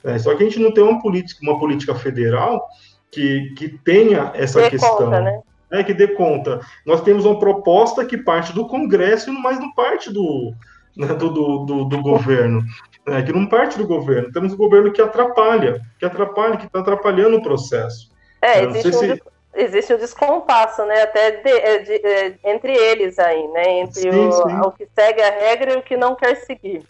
[0.04, 0.20] Né?
[0.20, 2.68] Só que a gente não tem uma política, uma política federal
[3.12, 4.98] que, que tenha essa dê questão.
[4.98, 5.42] Conta, né?
[5.72, 5.84] né?
[5.84, 6.60] que dê conta.
[6.86, 10.54] Nós temos uma proposta que parte do Congresso, mas não parte do,
[10.96, 12.64] né, do, do, do, governo,
[13.06, 14.32] né, que não parte do governo.
[14.32, 18.12] Temos um governo que atrapalha, que atrapalha, que está atrapalhando o processo.
[18.42, 19.24] É, existe, um, se...
[19.56, 24.02] existe um descompasso, né, até de, é, de, de, é, entre eles aí, né, entre
[24.02, 24.60] sim, o, sim.
[24.60, 26.84] o que segue a regra e o que não quer seguir.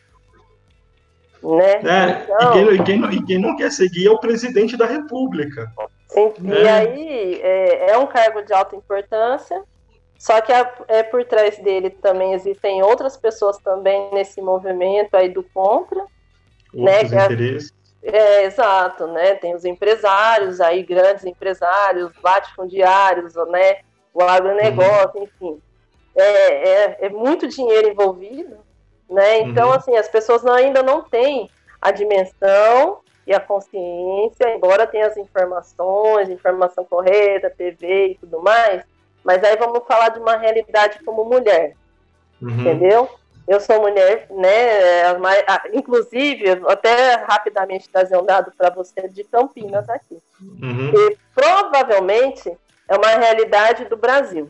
[1.44, 1.74] Né?
[1.84, 2.50] É, então...
[2.50, 5.72] e, quem, e, quem, e, quem, não quer seguir é o presidente da República.
[6.08, 6.62] Sim, né?
[6.62, 9.62] E aí é, é um cargo de alta importância,
[10.18, 15.30] só que a, é, por trás dele também existem outras pessoas também nesse movimento aí
[15.30, 16.04] do contra.
[16.74, 17.74] Né, Outros né, interesses.
[18.02, 19.36] É, é, exato, né?
[19.36, 23.78] Tem os empresários aí, grandes empresários, latifundiários, né?
[24.14, 25.24] O agronegócio, uhum.
[25.24, 25.62] enfim.
[26.16, 28.58] É, é, é, muito dinheiro envolvido,
[29.10, 29.42] né?
[29.42, 29.74] Então, uhum.
[29.74, 31.50] assim, as pessoas ainda não têm
[31.82, 38.84] a dimensão e a consciência, embora tenha as informações, informação correta, TV e tudo mais,
[39.24, 41.74] mas aí vamos falar de uma realidade como mulher,
[42.42, 42.50] uhum.
[42.50, 43.10] entendeu?
[43.48, 45.14] Eu sou mulher, né?
[45.74, 50.18] inclusive, até rapidamente trazer um dado para você de Campinas aqui.
[50.42, 50.92] Uhum.
[50.94, 52.58] E provavelmente
[52.90, 54.50] é uma realidade do Brasil,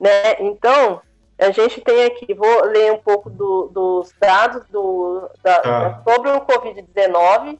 [0.00, 0.36] né?
[0.40, 1.02] Então,
[1.38, 6.02] a gente tem aqui, vou ler um pouco do, dos dados do, da, ah.
[6.04, 7.58] sobre o Covid-19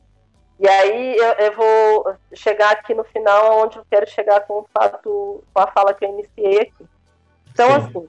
[0.58, 4.66] e aí eu, eu, vou chegar aqui no final onde eu quero chegar com o
[4.74, 6.86] fato, com a fala que eu iniciei aqui.
[7.52, 7.76] Então, Sim.
[7.76, 8.08] assim,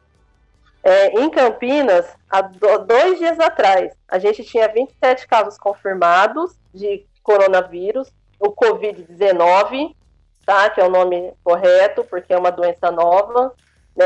[0.82, 8.12] é, em Campinas, há dois dias atrás, a gente tinha 27 casos confirmados de coronavírus,
[8.39, 9.95] o Covid-19,
[10.43, 10.71] tá?
[10.71, 13.53] Que é o nome correto, porque é uma doença nova.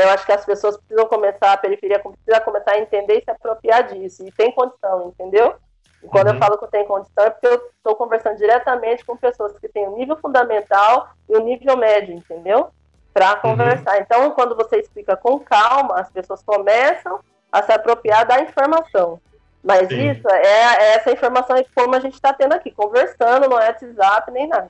[0.00, 3.30] Eu acho que as pessoas precisam começar, a periferia precisa começar a entender e se
[3.30, 4.26] apropriar disso.
[4.26, 5.54] E tem condição, entendeu?
[6.02, 6.34] E quando uhum.
[6.34, 9.68] eu falo que eu tenho condição, é porque eu estou conversando diretamente com pessoas que
[9.68, 12.70] têm o nível fundamental e o nível médio, entendeu?
[13.12, 13.40] Para uhum.
[13.40, 13.96] conversar.
[13.96, 14.02] Uhum.
[14.02, 19.20] Então, quando você explica com calma, as pessoas começam a se apropriar da informação.
[19.62, 20.10] Mas Sim.
[20.10, 23.68] isso é, é, essa informação é como a gente está tendo aqui, conversando, não é
[23.68, 24.68] WhatsApp nem nada.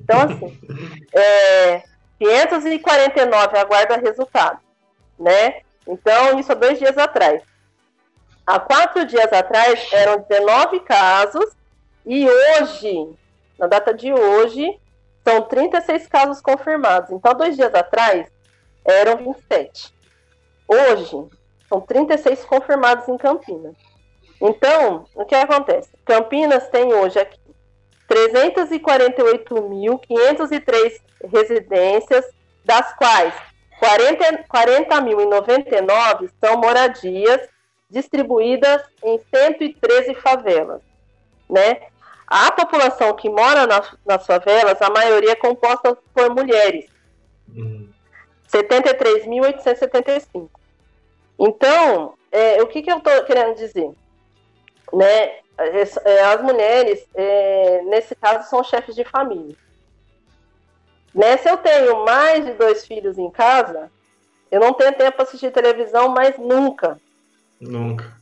[0.00, 0.58] Então, assim,
[1.14, 1.82] é,
[2.24, 4.58] 549 aguarda resultado,
[5.18, 5.60] né?
[5.86, 7.42] Então, isso há dois dias atrás.
[8.46, 11.44] Há quatro dias atrás eram 19 casos
[12.06, 13.14] e hoje,
[13.58, 14.78] na data de hoje,
[15.22, 17.10] são 36 casos confirmados.
[17.10, 18.30] Então, dois dias atrás
[18.84, 19.94] eram 27.
[20.66, 21.28] Hoje,
[21.68, 23.76] são 36 confirmados em Campinas.
[24.40, 25.90] Então, o que acontece?
[26.04, 27.38] Campinas tem hoje aqui
[28.08, 32.24] 348.503 residências,
[32.64, 33.34] das quais
[33.80, 35.00] 40.099 40
[36.40, 37.48] são moradias
[37.90, 40.80] distribuídas em 113 favelas,
[41.48, 41.80] né?
[42.26, 46.86] A população que mora nas, nas favelas, a maioria é composta por mulheres.
[47.54, 47.90] Uhum.
[48.50, 50.48] 73.875.
[51.38, 53.90] Então, é, o que, que eu estou querendo dizer?
[54.92, 59.56] Né, as mulheres, é, nesse caso, são chefes de família.
[61.14, 63.90] Né, se eu tenho mais de dois filhos em casa,
[64.50, 66.98] eu não tenho tempo para assistir televisão mais nunca.
[67.60, 68.12] Nunca.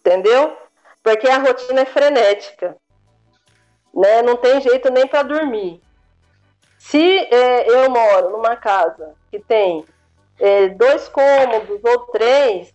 [0.00, 0.56] Entendeu?
[1.02, 2.76] Porque a rotina é frenética.
[3.94, 4.22] Né?
[4.22, 5.80] Não tem jeito nem para dormir.
[6.78, 9.84] Se é, eu moro numa casa que tem
[10.38, 12.72] é, dois cômodos ou três,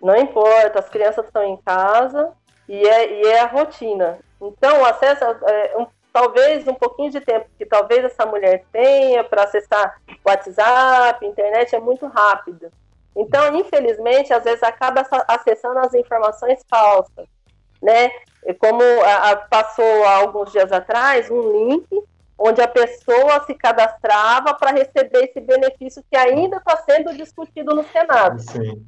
[0.00, 2.32] não importa, as crianças estão em casa
[2.68, 4.18] e é, e é a rotina.
[4.40, 9.24] Então, o acesso, é, um, talvez um pouquinho de tempo que talvez essa mulher tenha
[9.24, 12.70] para acessar WhatsApp, internet, é muito rápido.
[13.16, 17.26] Então, infelizmente, às vezes acaba acessando as informações falsas,
[17.80, 18.10] né?
[18.58, 21.86] Como a, a, passou há alguns dias atrás um link
[22.36, 27.84] onde a pessoa se cadastrava para receber esse benefício que ainda está sendo discutido no
[27.84, 28.40] Senado.
[28.40, 28.84] Sim.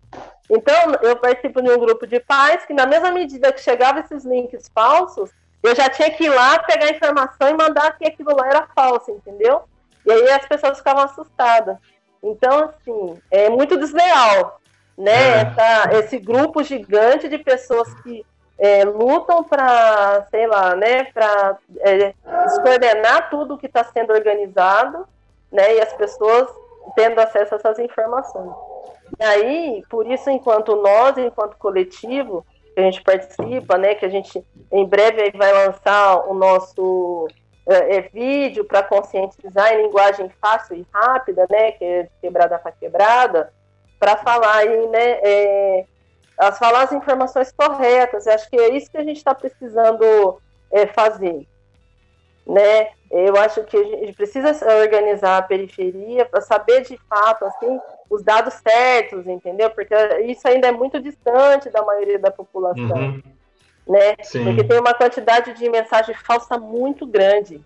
[0.48, 4.24] Então, eu participo de um grupo de pais que, na mesma medida que chegavam esses
[4.24, 5.30] links falsos,
[5.62, 8.68] eu já tinha que ir lá pegar a informação e mandar que aquilo lá era
[8.74, 9.62] falso, entendeu?
[10.04, 11.76] E aí as pessoas ficavam assustadas.
[12.22, 14.60] Então, assim, é muito desleal,
[14.96, 15.12] né?
[15.12, 15.40] É.
[15.40, 18.24] Essa, esse grupo gigante de pessoas que
[18.58, 25.06] é, lutam para, sei lá, né, para é, descoordenar tudo que está sendo organizado,
[25.52, 26.48] né, e as pessoas
[26.94, 28.54] tendo acesso a essas informações.
[29.18, 32.44] E aí, por isso, enquanto nós, enquanto coletivo,
[32.74, 37.26] que a gente participa, né, que a gente em breve vai lançar o nosso
[37.66, 42.58] é, é vídeo para conscientizar em linguagem fácil e rápida, né, que é de quebrada
[42.58, 43.52] para quebrada,
[43.98, 45.84] para falar aí, né, é,
[46.38, 48.26] as falar as informações corretas.
[48.26, 50.38] Eu acho que é isso que a gente está precisando
[50.70, 51.46] é, fazer,
[52.46, 52.88] né?
[53.10, 58.22] Eu acho que a gente precisa organizar a periferia para saber de fato assim os
[58.22, 59.68] dados certos, entendeu?
[59.70, 59.94] Porque
[60.26, 63.22] isso ainda é muito distante da maioria da população, uhum.
[63.86, 64.16] né?
[64.22, 64.44] Sim.
[64.44, 67.60] Porque tem uma quantidade de mensagem falsa muito grande,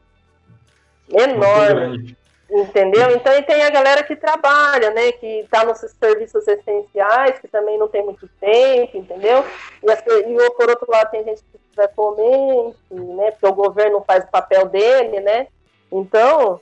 [1.10, 1.88] enorme.
[1.88, 2.19] Muito grande.
[2.50, 3.12] Entendeu?
[3.12, 5.12] Então, e tem a galera que trabalha, né?
[5.12, 9.44] Que está nos serviços essenciais, que também não tem muito tempo, entendeu?
[9.82, 13.30] E, as, e por outro lado, tem gente que precisa comer, enfim, né?
[13.30, 15.46] Porque o governo faz o papel dele, né?
[15.92, 16.60] Então,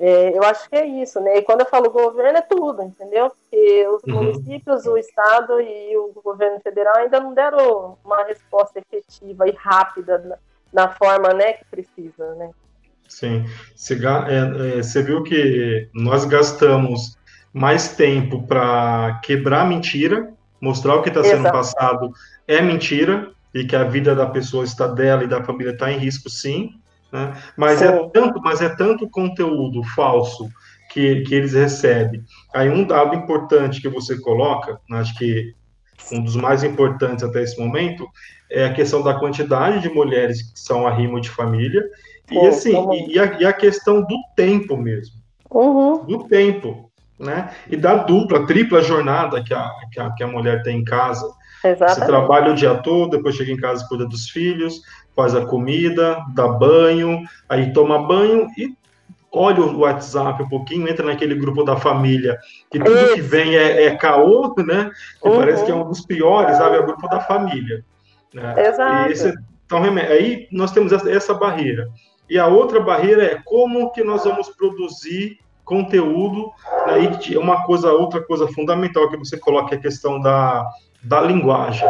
[0.00, 1.36] é, eu acho que é isso, né?
[1.36, 3.30] E quando eu falo governo, é tudo, entendeu?
[3.30, 4.14] Porque os uhum.
[4.14, 10.18] municípios, o Estado e o governo federal ainda não deram uma resposta efetiva e rápida
[10.18, 10.38] na,
[10.72, 12.50] na forma né, que precisa, né?
[13.10, 13.44] Sim.
[13.74, 17.18] Você, é, é, você viu que nós gastamos
[17.52, 22.12] mais tempo para quebrar mentira, mostrar o que está sendo passado
[22.46, 25.98] é mentira e que a vida da pessoa está dela e da família está em
[25.98, 26.74] risco, sim.
[27.12, 27.36] Né?
[27.56, 30.48] Mas, é tanto, mas é tanto conteúdo falso
[30.92, 32.22] que, que eles recebem.
[32.54, 35.52] Aí um dado importante que você coloca, acho que
[36.12, 38.06] um dos mais importantes até esse momento,
[38.50, 41.82] é a questão da quantidade de mulheres que são arrimo de família
[42.30, 42.72] e assim,
[43.08, 45.16] e, a, e, a, questão do tempo mesmo.
[45.50, 46.04] Uhum.
[46.04, 47.50] Do tempo, né?
[47.68, 51.28] E da dupla, tripla jornada que a, que a, que a mulher tem em casa.
[51.64, 51.98] Exatamente.
[51.98, 54.80] Você trabalha o dia todo, depois chega em casa, cuida dos filhos,
[55.14, 58.74] faz a comida, dá banho, aí toma banho e
[59.32, 62.38] olha o WhatsApp um pouquinho, entra naquele grupo da família,
[62.70, 63.14] que tudo Isso.
[63.14, 64.90] que vem é, é caô, né?
[65.22, 65.36] Que uhum.
[65.36, 66.76] parece que é um dos piores, sabe?
[66.76, 67.84] É o grupo da família.
[68.34, 68.54] Né?
[68.66, 69.12] Exato.
[69.12, 69.34] Esse,
[69.66, 71.88] então, aí nós temos essa, essa barreira.
[72.28, 76.50] E a outra barreira é como que nós vamos produzir conteúdo,
[76.86, 80.66] né, e uma coisa, outra coisa fundamental que você coloca é a questão da,
[81.04, 81.86] da linguagem.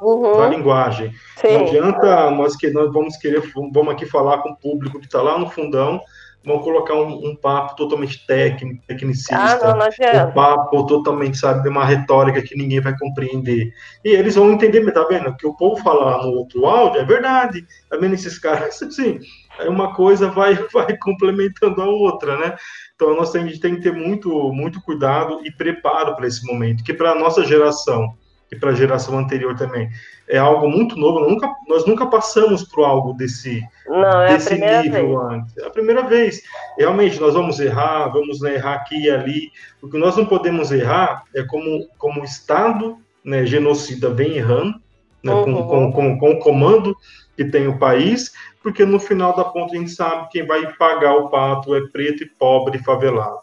[0.00, 0.36] Uhum.
[0.38, 1.12] Da linguagem.
[1.36, 1.52] Sim.
[1.52, 5.22] Não adianta nós que nós vamos querer, vamos aqui falar com o público que está
[5.22, 6.00] lá no fundão,
[6.44, 11.68] vão colocar um, um, papo totalmente técnico, tecnicista, ah, não, um papo totalmente, sabe, de
[11.68, 13.72] uma retórica que ninguém vai compreender.
[14.04, 15.36] E eles vão entender, tá vendo?
[15.36, 17.66] Que o povo fala no outro áudio é verdade.
[17.90, 18.80] Tá vendo esses caras?
[18.82, 19.20] Assim,
[19.58, 22.56] aí uma coisa vai, vai complementando a outra, né?
[22.94, 26.94] Então nós temos, tem que ter muito, muito cuidado e preparo para esse momento, que
[26.94, 28.14] para a nossa geração
[28.52, 29.88] e para a geração anterior também
[30.30, 31.28] é algo muito novo.
[31.28, 35.32] Nunca, nós nunca passamos por algo desse, Não, é desse nível vez.
[35.32, 35.58] antes.
[35.58, 36.42] É a primeira vez.
[36.78, 39.50] Realmente, nós vamos errar, vamos né, errar aqui e ali.
[39.82, 44.80] O que nós não podemos errar é como, como o Estado né, genocida vem errando,
[45.22, 45.44] né, uhum.
[45.44, 46.96] com, com, com, com o comando
[47.36, 48.32] que tem o país,
[48.62, 52.22] porque no final da ponta a gente sabe quem vai pagar o pato é preto
[52.22, 53.40] e pobre e favelado.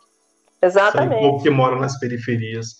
[0.61, 1.19] Exatamente.
[1.19, 2.77] O povo que mora nas periferias.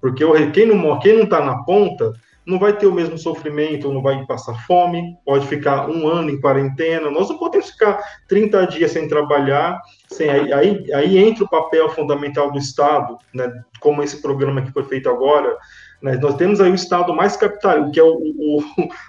[0.00, 2.12] Porque quem não quem não está na ponta
[2.48, 6.40] não vai ter o mesmo sofrimento, não vai passar fome, pode ficar um ano em
[6.40, 7.10] quarentena.
[7.10, 9.78] Nós não podemos ficar 30 dias sem trabalhar.
[10.08, 14.72] Sem, aí, aí, aí entra o papel fundamental do Estado, né, como esse programa que
[14.72, 15.54] foi feito agora,
[16.00, 16.16] né?
[16.16, 18.62] Nós temos aí o estado mais capitalista, que é o, o,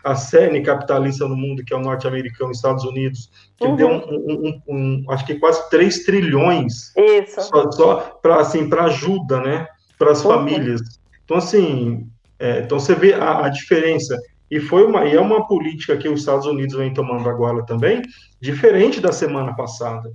[0.04, 3.76] a série capitalista no mundo, que é o norte-americano, Estados Unidos, que uhum.
[3.76, 7.42] deu um, um, um, acho que quase 3 trilhões Isso.
[7.42, 9.68] só, só para assim, ajuda né?
[10.00, 10.82] Para as famílias.
[11.26, 12.08] Então, assim,
[12.40, 14.18] é, então você vê a, a, diferença.
[14.50, 18.02] E foi uma, e é uma política que os Estados Unidos vem tomando agora também,
[18.42, 20.12] diferente da semana passada.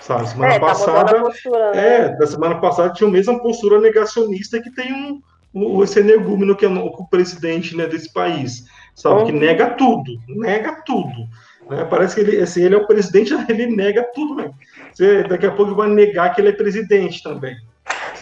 [0.00, 1.20] Sabe, semana é, tá passada.
[1.20, 1.88] Postura, né?
[1.88, 5.20] É, da semana passada tinha a mesma postura negacionista que tem um,
[5.54, 9.26] o, esse energúmeno que é o, o presidente né, desse país, sabe?
[9.26, 9.38] Que uhum.
[9.38, 11.28] nega tudo, nega tudo.
[11.70, 11.84] Né?
[11.84, 14.54] Parece que ele, assim, ele é o presidente, ele nega tudo mesmo.
[14.92, 17.56] Você, daqui a pouco vai negar que ele é presidente também.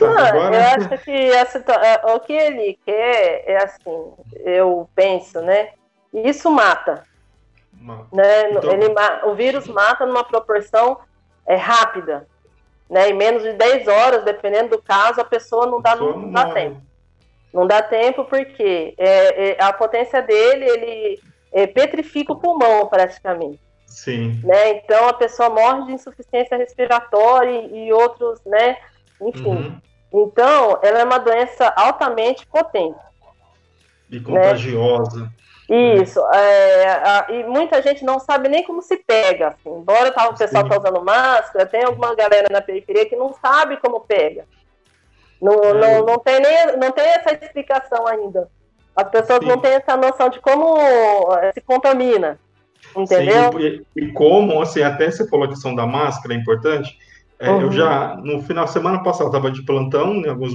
[0.00, 0.56] Não, Agora...
[0.56, 4.12] Eu acho que é, o que ele quer é assim,
[4.44, 5.70] eu penso, né?
[6.12, 7.04] Isso mata.
[7.72, 8.06] mata.
[8.12, 8.50] Né?
[8.50, 8.72] Então...
[8.72, 10.98] Ele, o vírus mata numa proporção
[11.46, 12.26] é, rápida.
[12.88, 13.10] Né?
[13.10, 16.80] Em menos de 10 horas, dependendo do caso, a pessoa não dá, não dá tempo.
[17.52, 21.20] Não dá tempo porque é, é, a potência dele, ele
[21.52, 23.60] é, petrifica o pulmão praticamente.
[23.86, 24.40] Sim.
[24.42, 24.78] Né?
[24.78, 28.76] Então a pessoa morre de insuficiência respiratória e, e outros, né?
[29.20, 29.48] Enfim.
[29.48, 29.80] Uhum.
[30.12, 32.98] Então, ela é uma doença altamente potente.
[34.10, 35.22] E contagiosa.
[35.22, 35.30] Né?
[36.02, 39.70] Isso, é, a, e muita gente não sabe nem como se pega, assim.
[39.70, 43.78] Embora tá, o pessoal tá usando máscara, tem alguma galera na periferia que não sabe
[43.78, 44.44] como pega.
[45.40, 45.72] Não, é.
[45.72, 48.48] não, não, tem nem, não tem essa explicação ainda.
[48.94, 49.46] As pessoas Sim.
[49.46, 50.76] não têm essa noção de como
[51.40, 52.38] eh, se contamina.
[52.94, 53.52] Entendeu?
[53.52, 56.96] Sim, e, e, como, assim, até você falou a questão da máscara, é importante.
[57.38, 57.62] É, uhum.
[57.62, 60.54] Eu já, no final de semana passada, estava de plantão, né, alguns,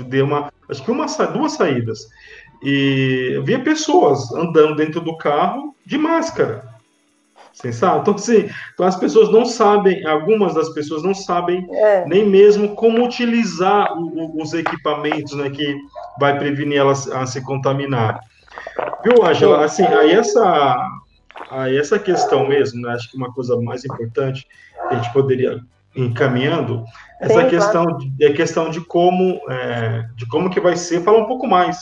[0.00, 2.08] dei uma, acho que uma, duas saídas.
[2.62, 6.68] E eu via pessoas andando dentro do carro de máscara.
[7.72, 8.00] Sabe?
[8.00, 12.06] Então, assim, então as pessoas não sabem, algumas das pessoas não sabem é.
[12.06, 15.76] nem mesmo como utilizar o, o, os equipamentos né, que
[16.18, 18.20] vai prevenir elas a se contaminar.
[19.04, 19.64] Viu, Angela?
[19.64, 20.76] Assim, aí essa,
[21.50, 24.46] aí essa questão mesmo, né, acho que uma coisa mais importante
[24.88, 25.60] que a gente poderia
[25.94, 26.84] encaminhando
[27.20, 27.98] essa Sim, questão claro.
[27.98, 31.78] de, a questão de como é, de como que vai ser falar um pouco mais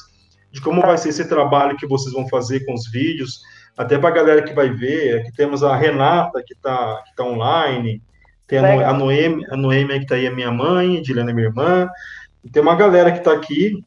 [0.50, 3.42] de como vai ser esse trabalho que vocês vão fazer com os vídeos,
[3.76, 5.20] até para a galera que vai ver.
[5.20, 8.02] Aqui temos a Renata, que está que tá online,
[8.46, 11.88] tem a, Noemi, a Noemi que está aí, a minha mãe, a Dilena, minha irmã,
[12.42, 13.84] e tem uma galera que está aqui,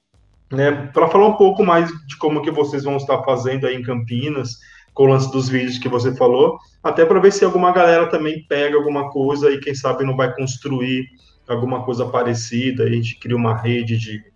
[0.51, 3.81] né, para falar um pouco mais de como que vocês vão estar fazendo aí em
[3.81, 4.59] Campinas,
[4.93, 8.45] com o lance dos vídeos que você falou, até para ver se alguma galera também
[8.47, 11.05] pega alguma coisa e quem sabe não vai construir
[11.47, 14.31] alguma coisa parecida, a gente cria uma rede de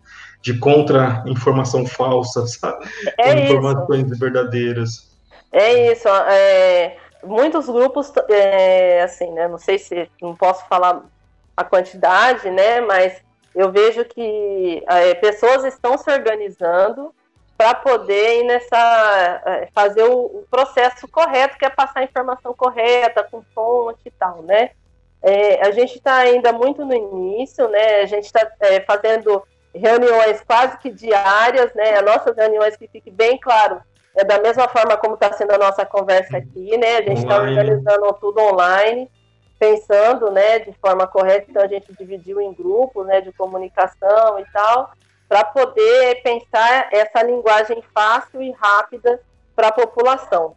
[0.46, 2.86] de contra-informação falsa, sabe?
[3.18, 4.20] É informações isso.
[4.20, 5.12] verdadeiras.
[5.52, 6.08] É isso.
[6.08, 9.48] É, muitos grupos, é, assim, né?
[9.48, 11.04] Não sei se não posso falar
[11.58, 12.80] a quantidade, né?
[12.82, 13.24] Mas
[13.56, 17.12] eu vejo que é, pessoas estão se organizando
[17.58, 22.54] para poder ir nessa é, fazer o, o, processo correto, que é passar a informação
[22.54, 24.72] correta, com fonte e tal, né?
[25.22, 28.02] É, a gente está ainda muito no início, né?
[28.02, 29.42] A gente está é, fazendo
[29.74, 31.96] reuniões quase que diárias, né?
[31.96, 33.82] As nossas reuniões, que fique bem claro,
[34.16, 36.98] é da mesma forma como está sendo a nossa conversa aqui, né?
[36.98, 39.10] A gente está organizando tudo online,
[39.58, 44.46] pensando, né, de forma correta, então a gente dividiu em grupos, né, de comunicação e
[44.52, 44.92] tal,
[45.28, 49.20] para poder pensar essa linguagem fácil e rápida
[49.56, 50.56] para a população,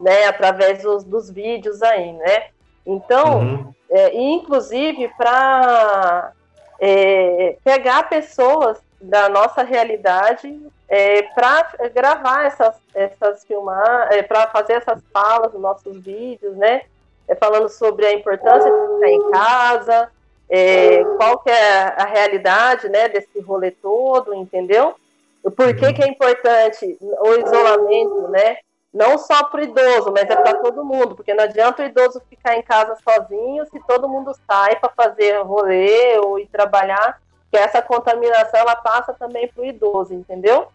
[0.00, 2.48] né, através dos, dos, vídeos aí, né?
[2.86, 3.74] Então, uhum.
[3.90, 6.32] é, inclusive para
[6.80, 10.58] é, pegar pessoas da nossa realidade
[10.88, 16.82] é, para gravar essas, essas filmar, é, para fazer essas falas nos nossos vídeos, né?
[17.28, 20.10] É, falando sobre a importância de ficar em casa,
[20.50, 24.94] é, qual que é a realidade né, desse rolê todo, entendeu?
[25.42, 28.58] Por que, que é importante o isolamento, né?
[28.92, 32.22] não só para o idoso, mas é para todo mundo, porque não adianta o idoso
[32.28, 37.20] ficar em casa sozinho se todo mundo sai para fazer rolê ou ir trabalhar,
[37.50, 40.68] que essa contaminação ela passa também para o idoso, entendeu?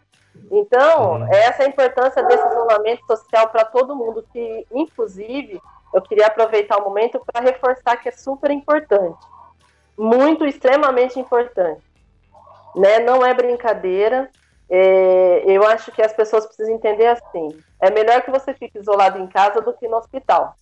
[0.51, 1.33] Então, uhum.
[1.33, 5.61] essa é a importância desse isolamento social para todo mundo, que inclusive
[5.93, 9.17] eu queria aproveitar o momento para reforçar que é super importante,
[9.97, 11.83] muito, extremamente importante.
[12.75, 12.99] Né?
[12.99, 14.29] Não é brincadeira,
[14.69, 19.19] é, eu acho que as pessoas precisam entender assim: é melhor que você fique isolado
[19.19, 20.55] em casa do que no hospital.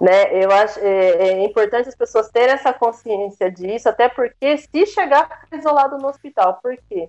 [0.00, 0.44] Né?
[0.44, 5.46] Eu acho é, é importante as pessoas terem essa consciência disso, até porque se chegar
[5.52, 7.08] isolado no hospital, por quê?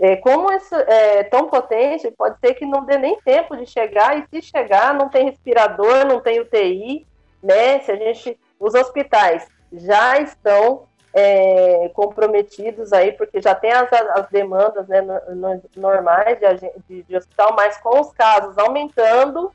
[0.00, 4.18] É, como isso é tão potente, pode ser que não dê nem tempo de chegar,
[4.18, 7.06] e se chegar, não tem respirador, não tem UTI,
[7.42, 7.80] né?
[7.80, 8.38] Se a gente.
[8.58, 15.34] Os hospitais já estão é, comprometidos aí, porque já tem as, as demandas né, no,
[15.34, 19.52] no, normais de, de, de, hospital, mas com os casos aumentando,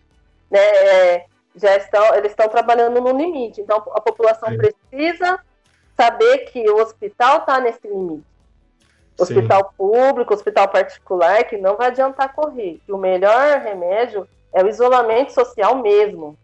[0.50, 3.60] né, é, já estão, eles estão trabalhando no limite.
[3.60, 4.58] Então, a população Sim.
[4.58, 5.40] precisa
[5.98, 8.24] saber que o hospital está nesse limite.
[9.20, 9.76] Hospital Sim.
[9.78, 12.80] público, hospital particular, que não vai adiantar correr.
[12.86, 16.38] Que o melhor remédio é o isolamento social mesmo.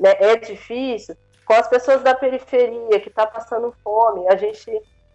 [0.00, 0.14] Né?
[0.18, 1.14] É difícil,
[1.44, 4.26] com as pessoas da periferia que está passando fome.
[4.28, 4.70] A gente,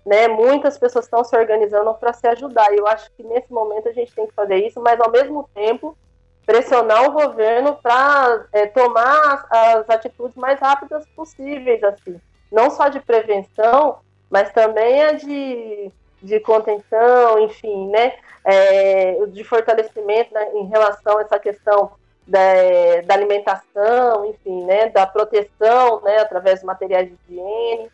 [0.06, 2.72] né, muitas pessoas estão se organizando para se ajudar.
[2.74, 5.50] E eu acho que nesse momento a gente tem que fazer isso, mas ao mesmo
[5.54, 5.98] tempo
[6.46, 12.20] pressionar o governo para é, tomar as, as, atitudes mais rápidas possíveis, assim,
[12.52, 14.00] não só de prevenção,
[14.32, 15.92] mas também a de,
[16.24, 18.14] de contenção, enfim, né,
[18.44, 21.92] é, de fortalecimento né, em relação a essa questão
[22.30, 27.90] da, da, alimentação, enfim, né, da proteção, né, através de materiais de higiene.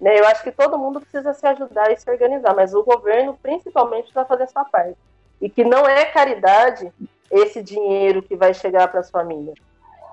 [0.00, 3.38] Né, eu acho que todo mundo precisa se ajudar e se organizar, mas o governo
[3.42, 4.96] principalmente precisa fazer essa parte.
[5.40, 6.92] E que não é caridade
[7.30, 9.56] esse dinheiro que vai chegar para as famílias.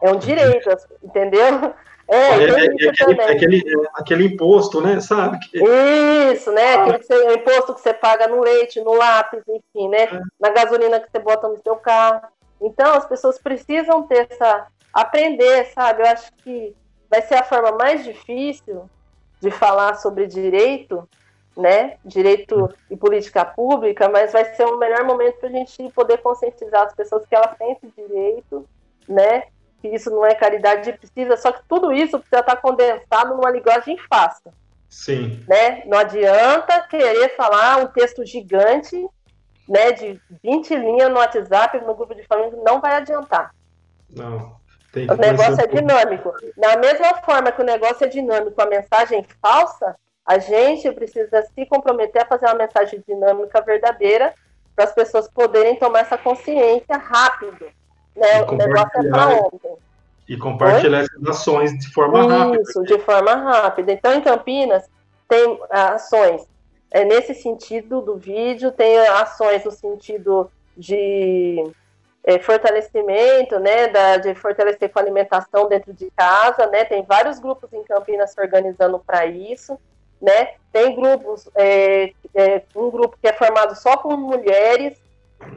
[0.01, 0.69] É um direito,
[1.03, 1.73] entendeu?
[2.07, 4.99] É, é, é, é aquele, aquele, aquele, imposto, né?
[5.01, 5.39] Sabe?
[5.53, 6.76] Isso, né?
[6.76, 10.03] Aquele que você, imposto que você paga no leite, no lápis, enfim, né?
[10.03, 10.21] É.
[10.39, 12.21] Na gasolina que você bota no seu carro.
[12.62, 14.68] Então, as pessoas precisam ter essa.
[14.93, 16.01] aprender, sabe?
[16.01, 16.76] Eu acho que
[17.10, 18.89] vai ser a forma mais difícil
[19.39, 21.08] de falar sobre direito,
[21.56, 21.97] né?
[22.03, 26.84] Direito e política pública, mas vai ser o melhor momento para a gente poder conscientizar
[26.84, 28.68] as pessoas que elas têm esse direito,
[29.08, 29.43] né?
[29.86, 33.97] que isso não é caridade precisa, só que tudo isso precisa estar condensado numa linguagem
[34.10, 34.51] fácil.
[34.89, 35.43] Sim.
[35.47, 35.84] Né?
[35.86, 39.08] Não adianta querer falar um texto gigante,
[39.68, 43.53] né, de 20 linhas no WhatsApp, no grupo de família, não vai adiantar.
[44.09, 44.55] Não.
[44.95, 46.32] o negócio é dinâmico.
[46.57, 49.95] Da mesma forma que o negócio é dinâmico, a mensagem falsa,
[50.26, 54.34] a gente precisa se comprometer a fazer uma mensagem dinâmica verdadeira
[54.76, 57.68] para as pessoas poderem tomar essa consciência rápido.
[58.16, 58.43] Né?
[58.43, 59.76] O negócio é para ontem.
[60.28, 61.03] E compartilhar Oi?
[61.05, 62.61] essas ações de forma Isso, rápida.
[62.61, 63.91] Isso, de forma rápida.
[63.91, 64.84] Então, em Campinas,
[65.28, 66.47] tem ações
[66.96, 71.70] é, nesse sentido do vídeo, tem ações no sentido de
[72.24, 77.74] é, fortalecimento, né, da, de fortalecer com alimentação dentro de casa, né, tem vários grupos
[77.74, 79.78] em Campinas se organizando para isso,
[80.22, 84.98] né, tem grupos, é, é, um grupo que é formado só por mulheres,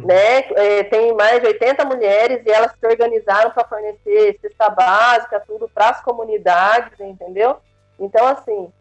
[0.01, 0.39] né?
[0.57, 5.69] É, tem mais de 80 mulheres e elas se organizaram para fornecer cesta básica, tudo
[5.69, 7.59] para as comunidades, entendeu?
[7.99, 8.73] Então, assim,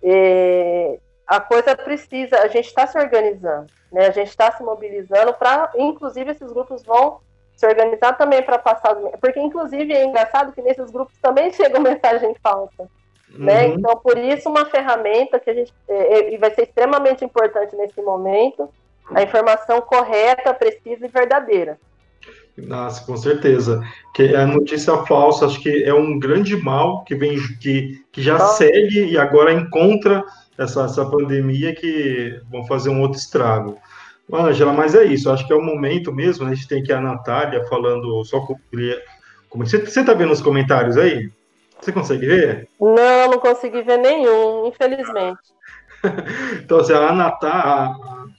[0.00, 4.06] é, a coisa precisa, a gente está se organizando, né?
[4.06, 7.20] A gente está se mobilizando para, inclusive, esses grupos vão
[7.56, 12.34] se organizar também para passar, porque inclusive é engraçado que nesses grupos também chega mensagem
[12.42, 12.88] falsa.
[13.30, 13.66] Né?
[13.66, 13.74] Uhum.
[13.74, 18.00] Então, por isso, uma ferramenta que a gente é, é vai ser extremamente importante nesse
[18.00, 18.68] momento
[19.12, 21.78] a informação correta, precisa e verdadeira.
[22.56, 23.82] Nossa, com certeza.
[24.14, 28.38] Que a notícia falsa, acho que é um grande mal que vem, que, que já
[28.38, 30.24] segue e agora encontra
[30.58, 33.78] essa, essa pandemia que vão fazer um outro estrago.
[34.32, 36.52] Ângela, mas é isso, acho que é o momento mesmo, né?
[36.52, 38.56] a gente tem aqui a Natália falando só com.
[39.50, 41.30] Como, você está vendo os comentários aí?
[41.80, 42.68] Você consegue ver?
[42.80, 45.38] Não, não consegui ver nenhum, infelizmente.
[46.62, 47.94] então, assim, a Natália,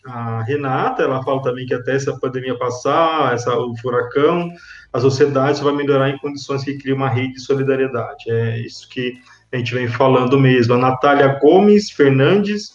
[0.07, 4.49] a Renata, ela fala também que até essa pandemia passar, essa, o furacão,
[4.91, 8.30] a sociedade vai melhorar em condições que cria uma rede de solidariedade.
[8.30, 9.13] É isso que
[9.55, 10.73] a gente vem falando mesmo.
[10.73, 12.71] A Natália Gomes Fernandes,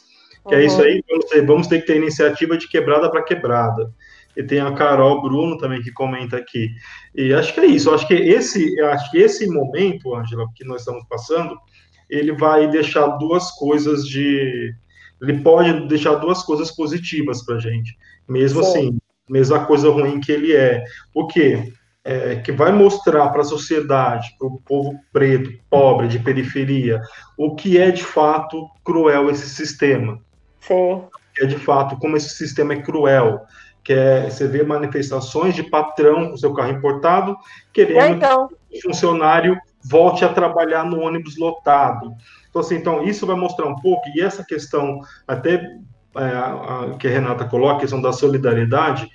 [0.49, 0.61] que uhum.
[0.61, 3.93] é isso aí, vamos ter, vamos ter que ter iniciativa de quebrada para quebrada.
[4.37, 6.69] E tem a Carol Bruno também que comenta aqui.
[7.15, 7.93] E acho que é isso.
[7.93, 11.59] Acho que esse, acho que esse momento, Angela, que nós estamos passando,
[12.09, 14.73] ele vai deixar duas coisas de
[15.21, 18.71] ele pode deixar duas coisas positivas para a gente, mesmo Sim.
[18.71, 20.83] assim, mesmo a coisa ruim que ele é.
[21.15, 21.73] O quê?
[22.03, 27.03] É, que vai mostrar para a sociedade, para o povo preto, pobre, de periferia,
[27.37, 30.19] o que é de fato cruel esse sistema.
[30.61, 31.03] Sim.
[31.35, 33.41] Que é de fato como esse sistema é cruel.
[33.85, 37.37] Que é, você vê manifestações de patrão com seu carro importado
[37.73, 38.49] querendo então.
[38.49, 42.15] que o funcionário volte a trabalhar no ônibus lotado.
[42.49, 45.63] Então, assim, então, isso vai mostrar um pouco, e essa questão, até
[46.17, 49.09] é, a, que a Renata coloca, a questão da solidariedade,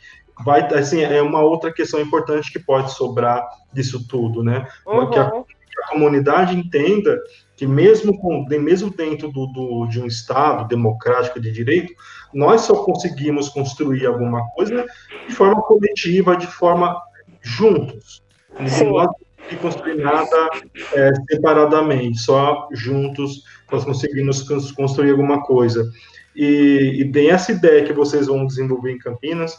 [0.43, 4.67] vai, assim, é uma outra questão importante que pode sobrar disso tudo, né?
[4.85, 5.09] Uhum.
[5.09, 7.19] Que, a, que, a, comunidade entenda
[7.55, 11.93] que mesmo, com, mesmo dentro do, do, de um Estado democrático de direito,
[12.33, 14.85] nós só conseguimos construir alguma coisa
[15.27, 17.01] de forma coletiva, de forma
[17.41, 18.23] juntos.
[18.67, 18.89] Sim.
[18.91, 19.09] Nós
[19.47, 20.49] que construir nada
[20.93, 24.41] é, separadamente, só juntos nós conseguimos
[24.75, 25.87] construir alguma coisa.
[26.35, 29.55] E, e tem essa ideia que vocês vão desenvolver em Campinas,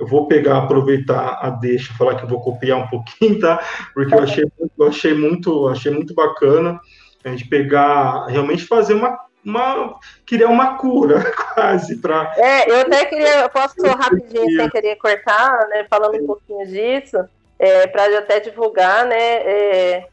[0.00, 3.62] eu vou pegar, aproveitar a deixa, falar que eu vou copiar um pouquinho, tá?
[3.92, 4.44] Porque eu achei,
[4.78, 6.80] eu achei muito, achei muito bacana
[7.22, 12.32] a gente pegar, realmente fazer uma, uma criar uma cura quase para.
[12.38, 15.86] É, eu até queria, eu posso rapidinho sem querer cortar, né?
[15.88, 17.18] Falando um pouquinho disso
[17.58, 19.18] é, para até divulgar, né?
[19.18, 20.06] É,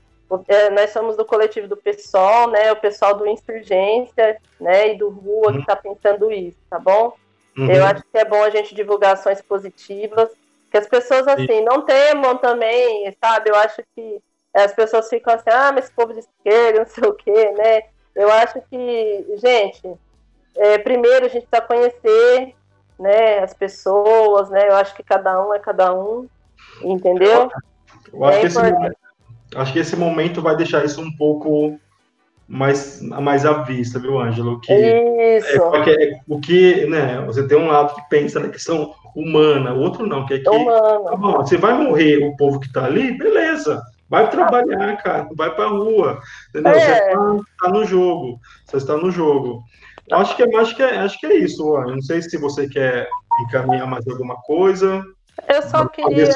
[0.49, 2.73] é, nós somos do coletivo do PSOL, né?
[2.73, 4.93] O pessoal do Insurgência, né?
[4.93, 7.13] E do Rua que está pensando isso, tá bom?
[7.57, 7.71] Uhum.
[7.71, 10.29] Eu acho que é bom a gente divulgar ações positivas,
[10.69, 13.49] que as pessoas assim não temam também, sabe?
[13.49, 14.21] Eu acho que
[14.53, 17.81] as pessoas ficam assim, ah, mas esse povo de esquerda, não sei o quê, né?
[18.15, 19.93] Eu acho que, gente,
[20.55, 22.55] é, primeiro a gente precisa conhecer,
[22.99, 23.39] né?
[23.39, 24.67] As pessoas, né?
[24.69, 26.27] Eu acho que cada um é cada um.
[26.81, 27.49] Entendeu?
[28.11, 28.59] Eu acho, é que esse
[29.55, 31.79] acho que esse momento vai deixar isso um pouco
[32.47, 34.59] mais, mais à vista, viu, Ângelo?
[34.61, 35.61] Que isso.
[35.75, 39.79] É, é, o que, né, você tem um lado que pensa na questão humana, o
[39.79, 41.03] outro não, que é que humana.
[41.03, 43.81] Tá bom, você vai morrer o povo que está ali, beleza.
[44.09, 46.19] Vai trabalhar, cara, vai pra rua,
[46.49, 46.71] entendeu?
[46.71, 46.79] É.
[46.79, 49.63] Você está tá no jogo, você está no jogo.
[50.11, 51.87] Acho que, é, acho, que é, acho que é isso, Luan.
[51.87, 53.09] Não sei se você quer
[53.41, 55.03] encaminhar mais alguma coisa.
[55.49, 56.29] Eu só queria.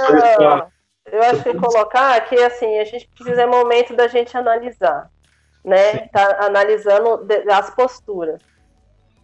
[1.05, 5.09] Eu acho que colocar que assim, a gente precisa é momento da gente analisar,
[5.63, 6.07] né?
[6.07, 8.41] Tá analisando as posturas.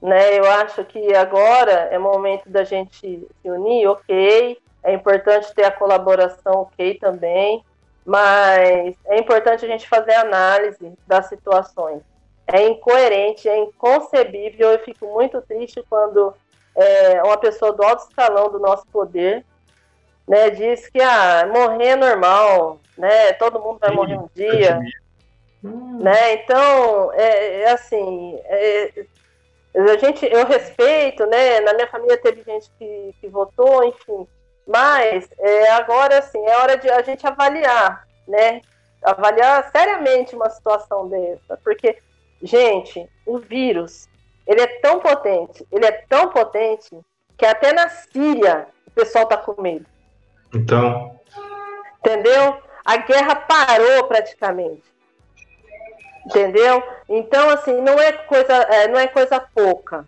[0.02, 0.38] Né?
[0.38, 4.58] Eu acho que agora é momento da gente se unir, ok.
[4.84, 7.64] É importante ter a colaboração, ok, também.
[8.06, 12.02] Mas é importante a gente fazer análise das situações
[12.50, 14.72] é incoerente, é inconcebível.
[14.72, 16.34] Eu fico muito triste quando
[16.74, 19.44] é, uma pessoa do alto escalão do nosso poder
[20.28, 24.80] né, diz que ah, morrer é normal, né, todo mundo vai morrer um dia.
[25.68, 26.00] Hum.
[26.04, 26.34] Né?
[26.36, 29.06] Então, é, é assim, é,
[29.76, 31.60] a gente, eu respeito, né?
[31.62, 34.28] Na minha família teve gente que, que votou, enfim.
[34.68, 38.62] Mas é, agora, assim, é hora de a gente avaliar, né?
[39.04, 41.98] Avaliar seriamente uma situação dessa, porque
[42.42, 44.08] Gente, o vírus,
[44.46, 46.90] ele é tão potente, ele é tão potente
[47.36, 49.86] que até na Síria o pessoal tá com medo.
[50.54, 51.20] Então.
[52.00, 52.62] Entendeu?
[52.86, 54.84] A guerra parou praticamente.
[56.28, 56.84] Entendeu?
[57.08, 60.06] Então, assim, não é coisa, é, não é coisa pouca.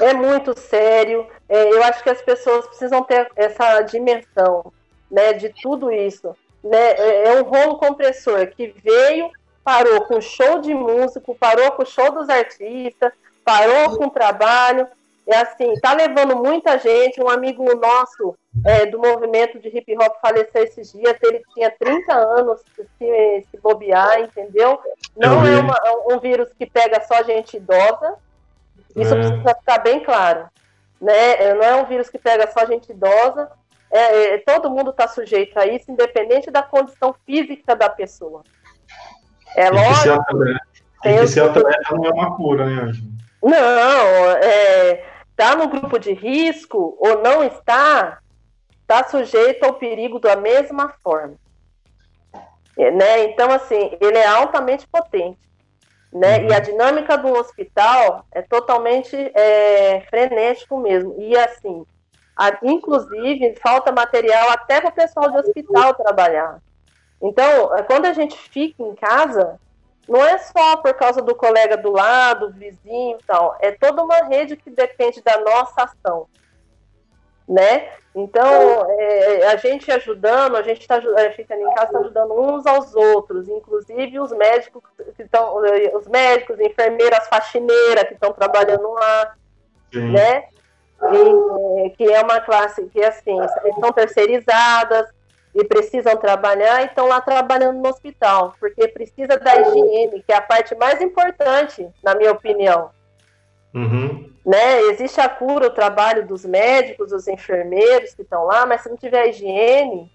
[0.00, 1.26] É muito sério.
[1.48, 4.72] É, eu acho que as pessoas precisam ter essa dimensão
[5.10, 6.36] né, de tudo isso.
[6.62, 6.92] Né?
[6.92, 9.30] É, é um rolo compressor que veio
[9.64, 13.12] parou com show de músico, parou com show dos artistas,
[13.44, 14.86] parou com trabalho.
[15.26, 17.22] É assim, tá levando muita gente.
[17.22, 21.16] Um amigo nosso é, do movimento de hip hop faleceu esses dias.
[21.22, 24.78] Ele tinha 30 anos se, se bobear, entendeu?
[25.16, 28.16] Não é uma, um vírus que pega só gente idosa.
[28.94, 29.18] Isso é.
[29.18, 30.46] precisa ficar bem claro.
[31.00, 31.54] Né?
[31.54, 33.50] Não é um vírus que pega só gente idosa.
[33.90, 38.42] É, é, todo mundo está sujeito a isso, independente da condição física da pessoa.
[39.56, 40.24] É lógico.
[41.02, 43.08] Tem que ser atleta não é uma cura, né, Ângelo?
[43.42, 45.04] Não, é,
[45.36, 48.18] tá no grupo de risco ou não está,
[48.82, 51.36] está sujeito ao perigo da mesma forma.
[52.76, 53.24] É, né?
[53.24, 55.38] Então, assim, ele é altamente potente.
[56.12, 56.38] Né?
[56.38, 56.48] Uhum.
[56.48, 61.14] E a dinâmica do hospital é totalmente é, frenético mesmo.
[61.18, 61.84] E assim,
[62.36, 66.60] a, inclusive, falta material até para o pessoal de hospital trabalhar.
[67.20, 69.58] Então, é, quando a gente fica em casa,
[70.08, 74.24] não é só por causa do colega do lado, vizinho e tal, é toda uma
[74.24, 76.26] rede que depende da nossa ação,
[77.48, 77.90] né?
[78.14, 81.00] Então, é, a gente ajudando, a gente está
[81.34, 84.82] ficando em casa tá ajudando uns aos outros, inclusive os médicos
[85.16, 85.56] que estão,
[85.94, 89.34] os médicos, enfermeiras, faxineiras que estão trabalhando lá,
[89.92, 90.12] Sim.
[90.12, 90.44] né?
[91.86, 93.36] E, que é uma classe que assim,
[93.80, 95.08] são terceirizadas,
[95.54, 100.36] e precisam trabalhar e estão lá trabalhando no hospital, porque precisa da higiene, que é
[100.36, 102.90] a parte mais importante, na minha opinião.
[103.72, 104.32] Uhum.
[104.44, 104.80] Né?
[104.90, 108.96] Existe a cura, o trabalho dos médicos, dos enfermeiros que estão lá, mas se não
[108.96, 110.10] tiver higiene,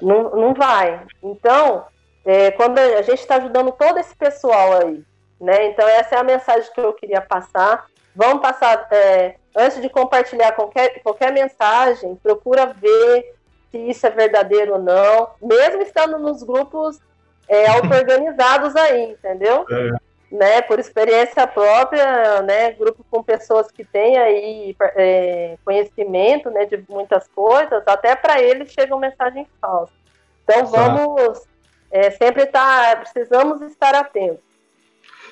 [0.00, 1.00] não, não vai.
[1.22, 1.86] Então,
[2.24, 5.02] é, quando a gente está ajudando todo esse pessoal aí,
[5.40, 5.66] né?
[5.66, 7.86] Então, essa é a mensagem que eu queria passar.
[8.14, 13.34] Vamos passar, é, antes de compartilhar qualquer, qualquer mensagem, procura ver
[13.72, 17.00] se isso é verdadeiro ou não, mesmo estando nos grupos
[17.48, 19.66] é, auto-organizados aí, entendeu?
[19.68, 20.12] É.
[20.30, 26.82] Né, por experiência própria, né, grupo com pessoas que têm aí é, conhecimento, né, de
[26.88, 29.94] muitas coisas, até para eles chegam mensagens falsas.
[30.42, 31.42] Então vamos
[31.90, 34.40] é, sempre estar, tá, precisamos estar atentos.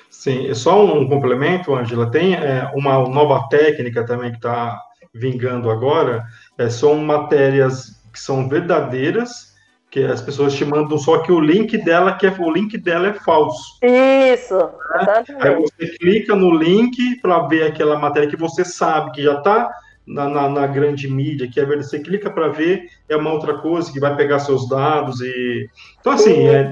[0.07, 4.79] Sim, só um complemento, Angela, tem é, uma nova técnica também que está
[5.11, 6.25] vingando agora,
[6.59, 9.51] é, são matérias que são verdadeiras,
[9.91, 13.09] que as pessoas te mandam só que o link dela que é o link dela
[13.09, 13.77] é falso.
[13.83, 14.55] Isso.
[14.57, 15.23] Né?
[15.39, 19.69] Aí você clica no link para ver aquela matéria que você sabe que já está
[20.07, 23.59] na, na, na, grande mídia, que é verdade, você clica para ver, é uma outra
[23.59, 26.71] coisa que vai pegar seus dados e então assim é, é,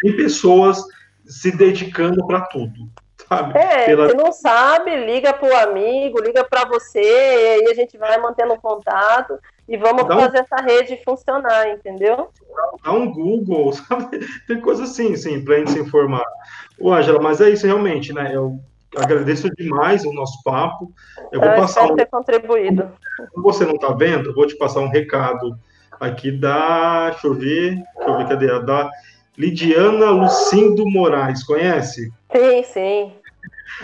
[0.00, 0.82] tem pessoas
[1.26, 2.90] se dedicando para tudo.
[3.28, 3.58] Sabe?
[3.58, 4.08] É, Pela...
[4.08, 8.18] se não sabe, liga para o amigo, liga para você, e aí a gente vai
[8.18, 9.38] mantendo contato
[9.70, 10.40] e vamos Dá fazer um...
[10.40, 12.28] essa rede funcionar, entendeu?
[12.84, 14.18] Dá um Google, sabe?
[14.48, 16.24] Tem coisa assim, sim, para a gente se informar.
[16.76, 18.34] Ô, Angela, mas é isso realmente, né?
[18.34, 18.58] Eu
[18.96, 20.92] agradeço demais o nosso papo.
[21.30, 21.84] Eu vou eu passar.
[21.84, 21.94] Um...
[21.94, 22.90] ter contribuído.
[23.32, 25.56] Como você não está vendo, eu vou te passar um recado
[26.00, 27.10] aqui da.
[27.10, 28.46] Deixa eu ver, deixa eu ver, cadê?
[28.64, 28.90] Da
[29.38, 32.12] Lidiana Lucindo Moraes, conhece?
[32.32, 33.12] Sim, sim.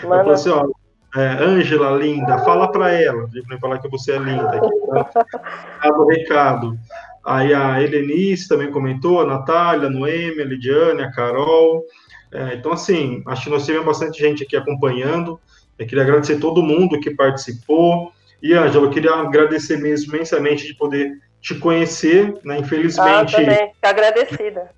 [0.03, 0.31] Mano.
[0.31, 0.67] Eu assim, ó,
[1.15, 4.49] é, Ângela, linda, fala para ela, para falar que você é linda.
[4.49, 6.05] Aqui, tá?
[6.09, 6.77] recado.
[7.25, 11.83] Aí a Helenice também comentou, a Natália, a Noemi, a Lidiane, a Carol.
[12.31, 15.39] É, então, assim, acho que nós tivemos bastante gente aqui acompanhando.
[15.77, 18.11] Eu queria agradecer todo mundo que participou.
[18.41, 22.59] E, Ângela, eu queria agradecer mesmo imensamente de poder te conhecer, né?
[22.59, 23.35] Infelizmente.
[23.35, 24.69] Ah, também, agradecida.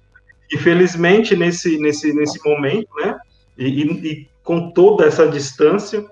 [0.53, 3.17] Infelizmente, nesse, nesse, nesse momento, né?
[3.57, 6.03] E, e, e, com toda essa distância,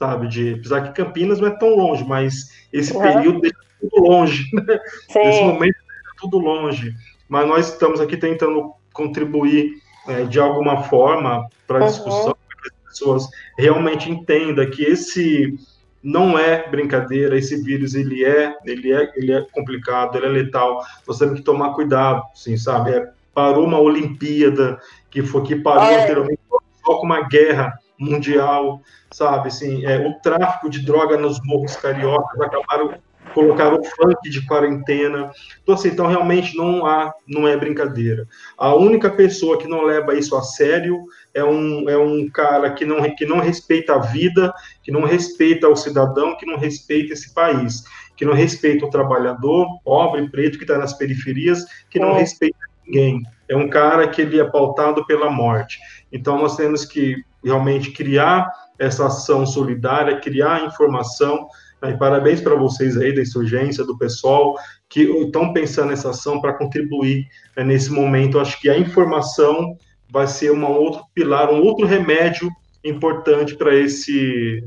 [0.00, 0.28] sabe?
[0.28, 3.02] De, apesar que Campinas não é tão longe, mas esse uhum.
[3.02, 4.80] período deixa tudo longe, né?
[5.10, 5.18] Sim.
[5.18, 6.94] Nesse momento deixa tudo longe.
[7.28, 9.74] Mas nós estamos aqui tentando contribuir
[10.08, 11.86] é, de alguma forma para a uhum.
[11.86, 13.28] discussão, para que as pessoas
[13.58, 15.54] realmente entendam que esse
[16.02, 20.82] não é brincadeira, esse vírus ele é, ele é, ele é complicado, ele é letal.
[21.06, 22.92] Nós temos que tomar cuidado, sim, sabe?
[22.92, 24.80] É, parou uma Olimpíada
[25.10, 26.04] que foi que parou é.
[26.04, 26.40] anteriormente
[26.82, 28.80] só com uma guerra mundial,
[29.10, 29.48] sabe?
[29.48, 32.94] Assim, é, o tráfico de droga nos morros cariocas acabaram
[33.34, 35.30] colocar o funk de quarentena.
[35.62, 38.26] Então, assim, então realmente não há, não é brincadeira.
[38.56, 42.84] A única pessoa que não leva isso a sério é um, é um cara que
[42.84, 47.32] não, que não respeita a vida, que não respeita o cidadão, que não respeita esse
[47.32, 47.84] país,
[48.16, 52.20] que não respeita o trabalhador, pobre, preto, que está nas periferias, que não é.
[52.20, 53.22] respeita ninguém.
[53.48, 55.78] É um cara que ele é pautado pela morte.
[56.12, 61.46] Então, nós temos que realmente criar essa ação solidária, criar informação,
[61.82, 64.54] e parabéns para vocês aí da insurgência, do pessoal
[64.88, 67.26] que estão pensando nessa ação para contribuir
[67.56, 68.38] né, nesse momento.
[68.38, 69.76] Acho que a informação
[70.10, 72.50] vai ser um outro pilar, um outro remédio
[72.84, 74.62] importante para esse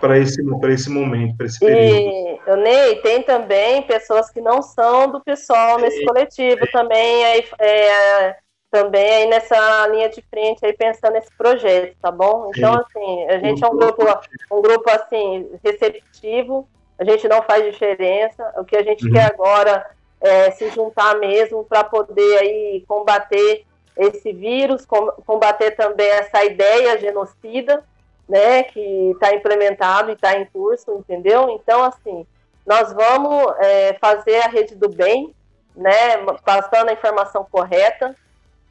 [0.00, 2.40] para esse para esse momento, para esse período.
[2.46, 8.36] E, Ney, tem também pessoas que não são do pessoal nesse coletivo também é, é,
[8.74, 12.50] também aí nessa linha de frente aí pensando nesse projeto, tá bom?
[12.52, 12.80] Então, Sim.
[12.80, 14.02] assim, a gente é um grupo,
[14.50, 16.68] um grupo assim, receptivo,
[16.98, 18.52] a gente não faz diferença.
[18.56, 19.12] O que a gente uhum.
[19.12, 19.88] quer agora
[20.20, 23.64] é se juntar mesmo para poder aí combater
[23.96, 24.84] esse vírus,
[25.24, 27.84] combater também essa ideia genocida,
[28.28, 31.48] né, que está implementado e está em curso, entendeu?
[31.50, 32.26] Então, assim,
[32.66, 35.32] nós vamos é, fazer a rede do bem,
[35.76, 38.16] né, passando a informação correta,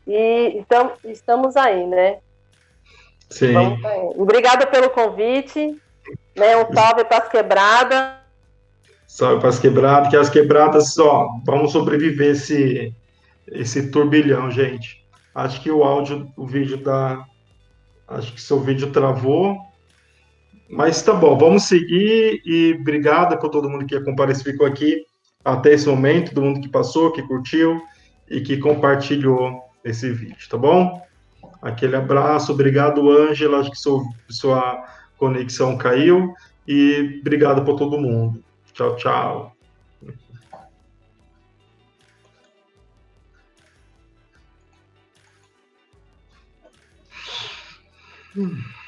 [0.07, 2.17] e então, estamos aí, né?
[3.29, 3.55] Sim.
[4.15, 5.75] Obrigada pelo convite.
[6.35, 6.57] Né?
[6.57, 8.13] Um salve para as quebradas.
[9.07, 12.93] Salve para as quebradas, que as quebradas só vamos sobreviver esse,
[13.47, 15.03] esse turbilhão, gente.
[15.33, 17.23] Acho que o áudio, o vídeo da.
[18.07, 19.57] Acho que seu vídeo travou.
[20.69, 25.05] Mas tá bom, vamos seguir e obrigado por todo mundo que compareceu ficou aqui
[25.45, 27.79] até esse momento, todo mundo que passou, que curtiu
[28.29, 31.01] e que compartilhou esse vídeo, tá bom?
[31.61, 34.85] Aquele abraço, obrigado, Ângela, acho que sua, sua
[35.17, 36.33] conexão caiu,
[36.67, 38.43] e obrigado por todo mundo.
[38.73, 39.55] Tchau, tchau.
[48.35, 48.82] Hum.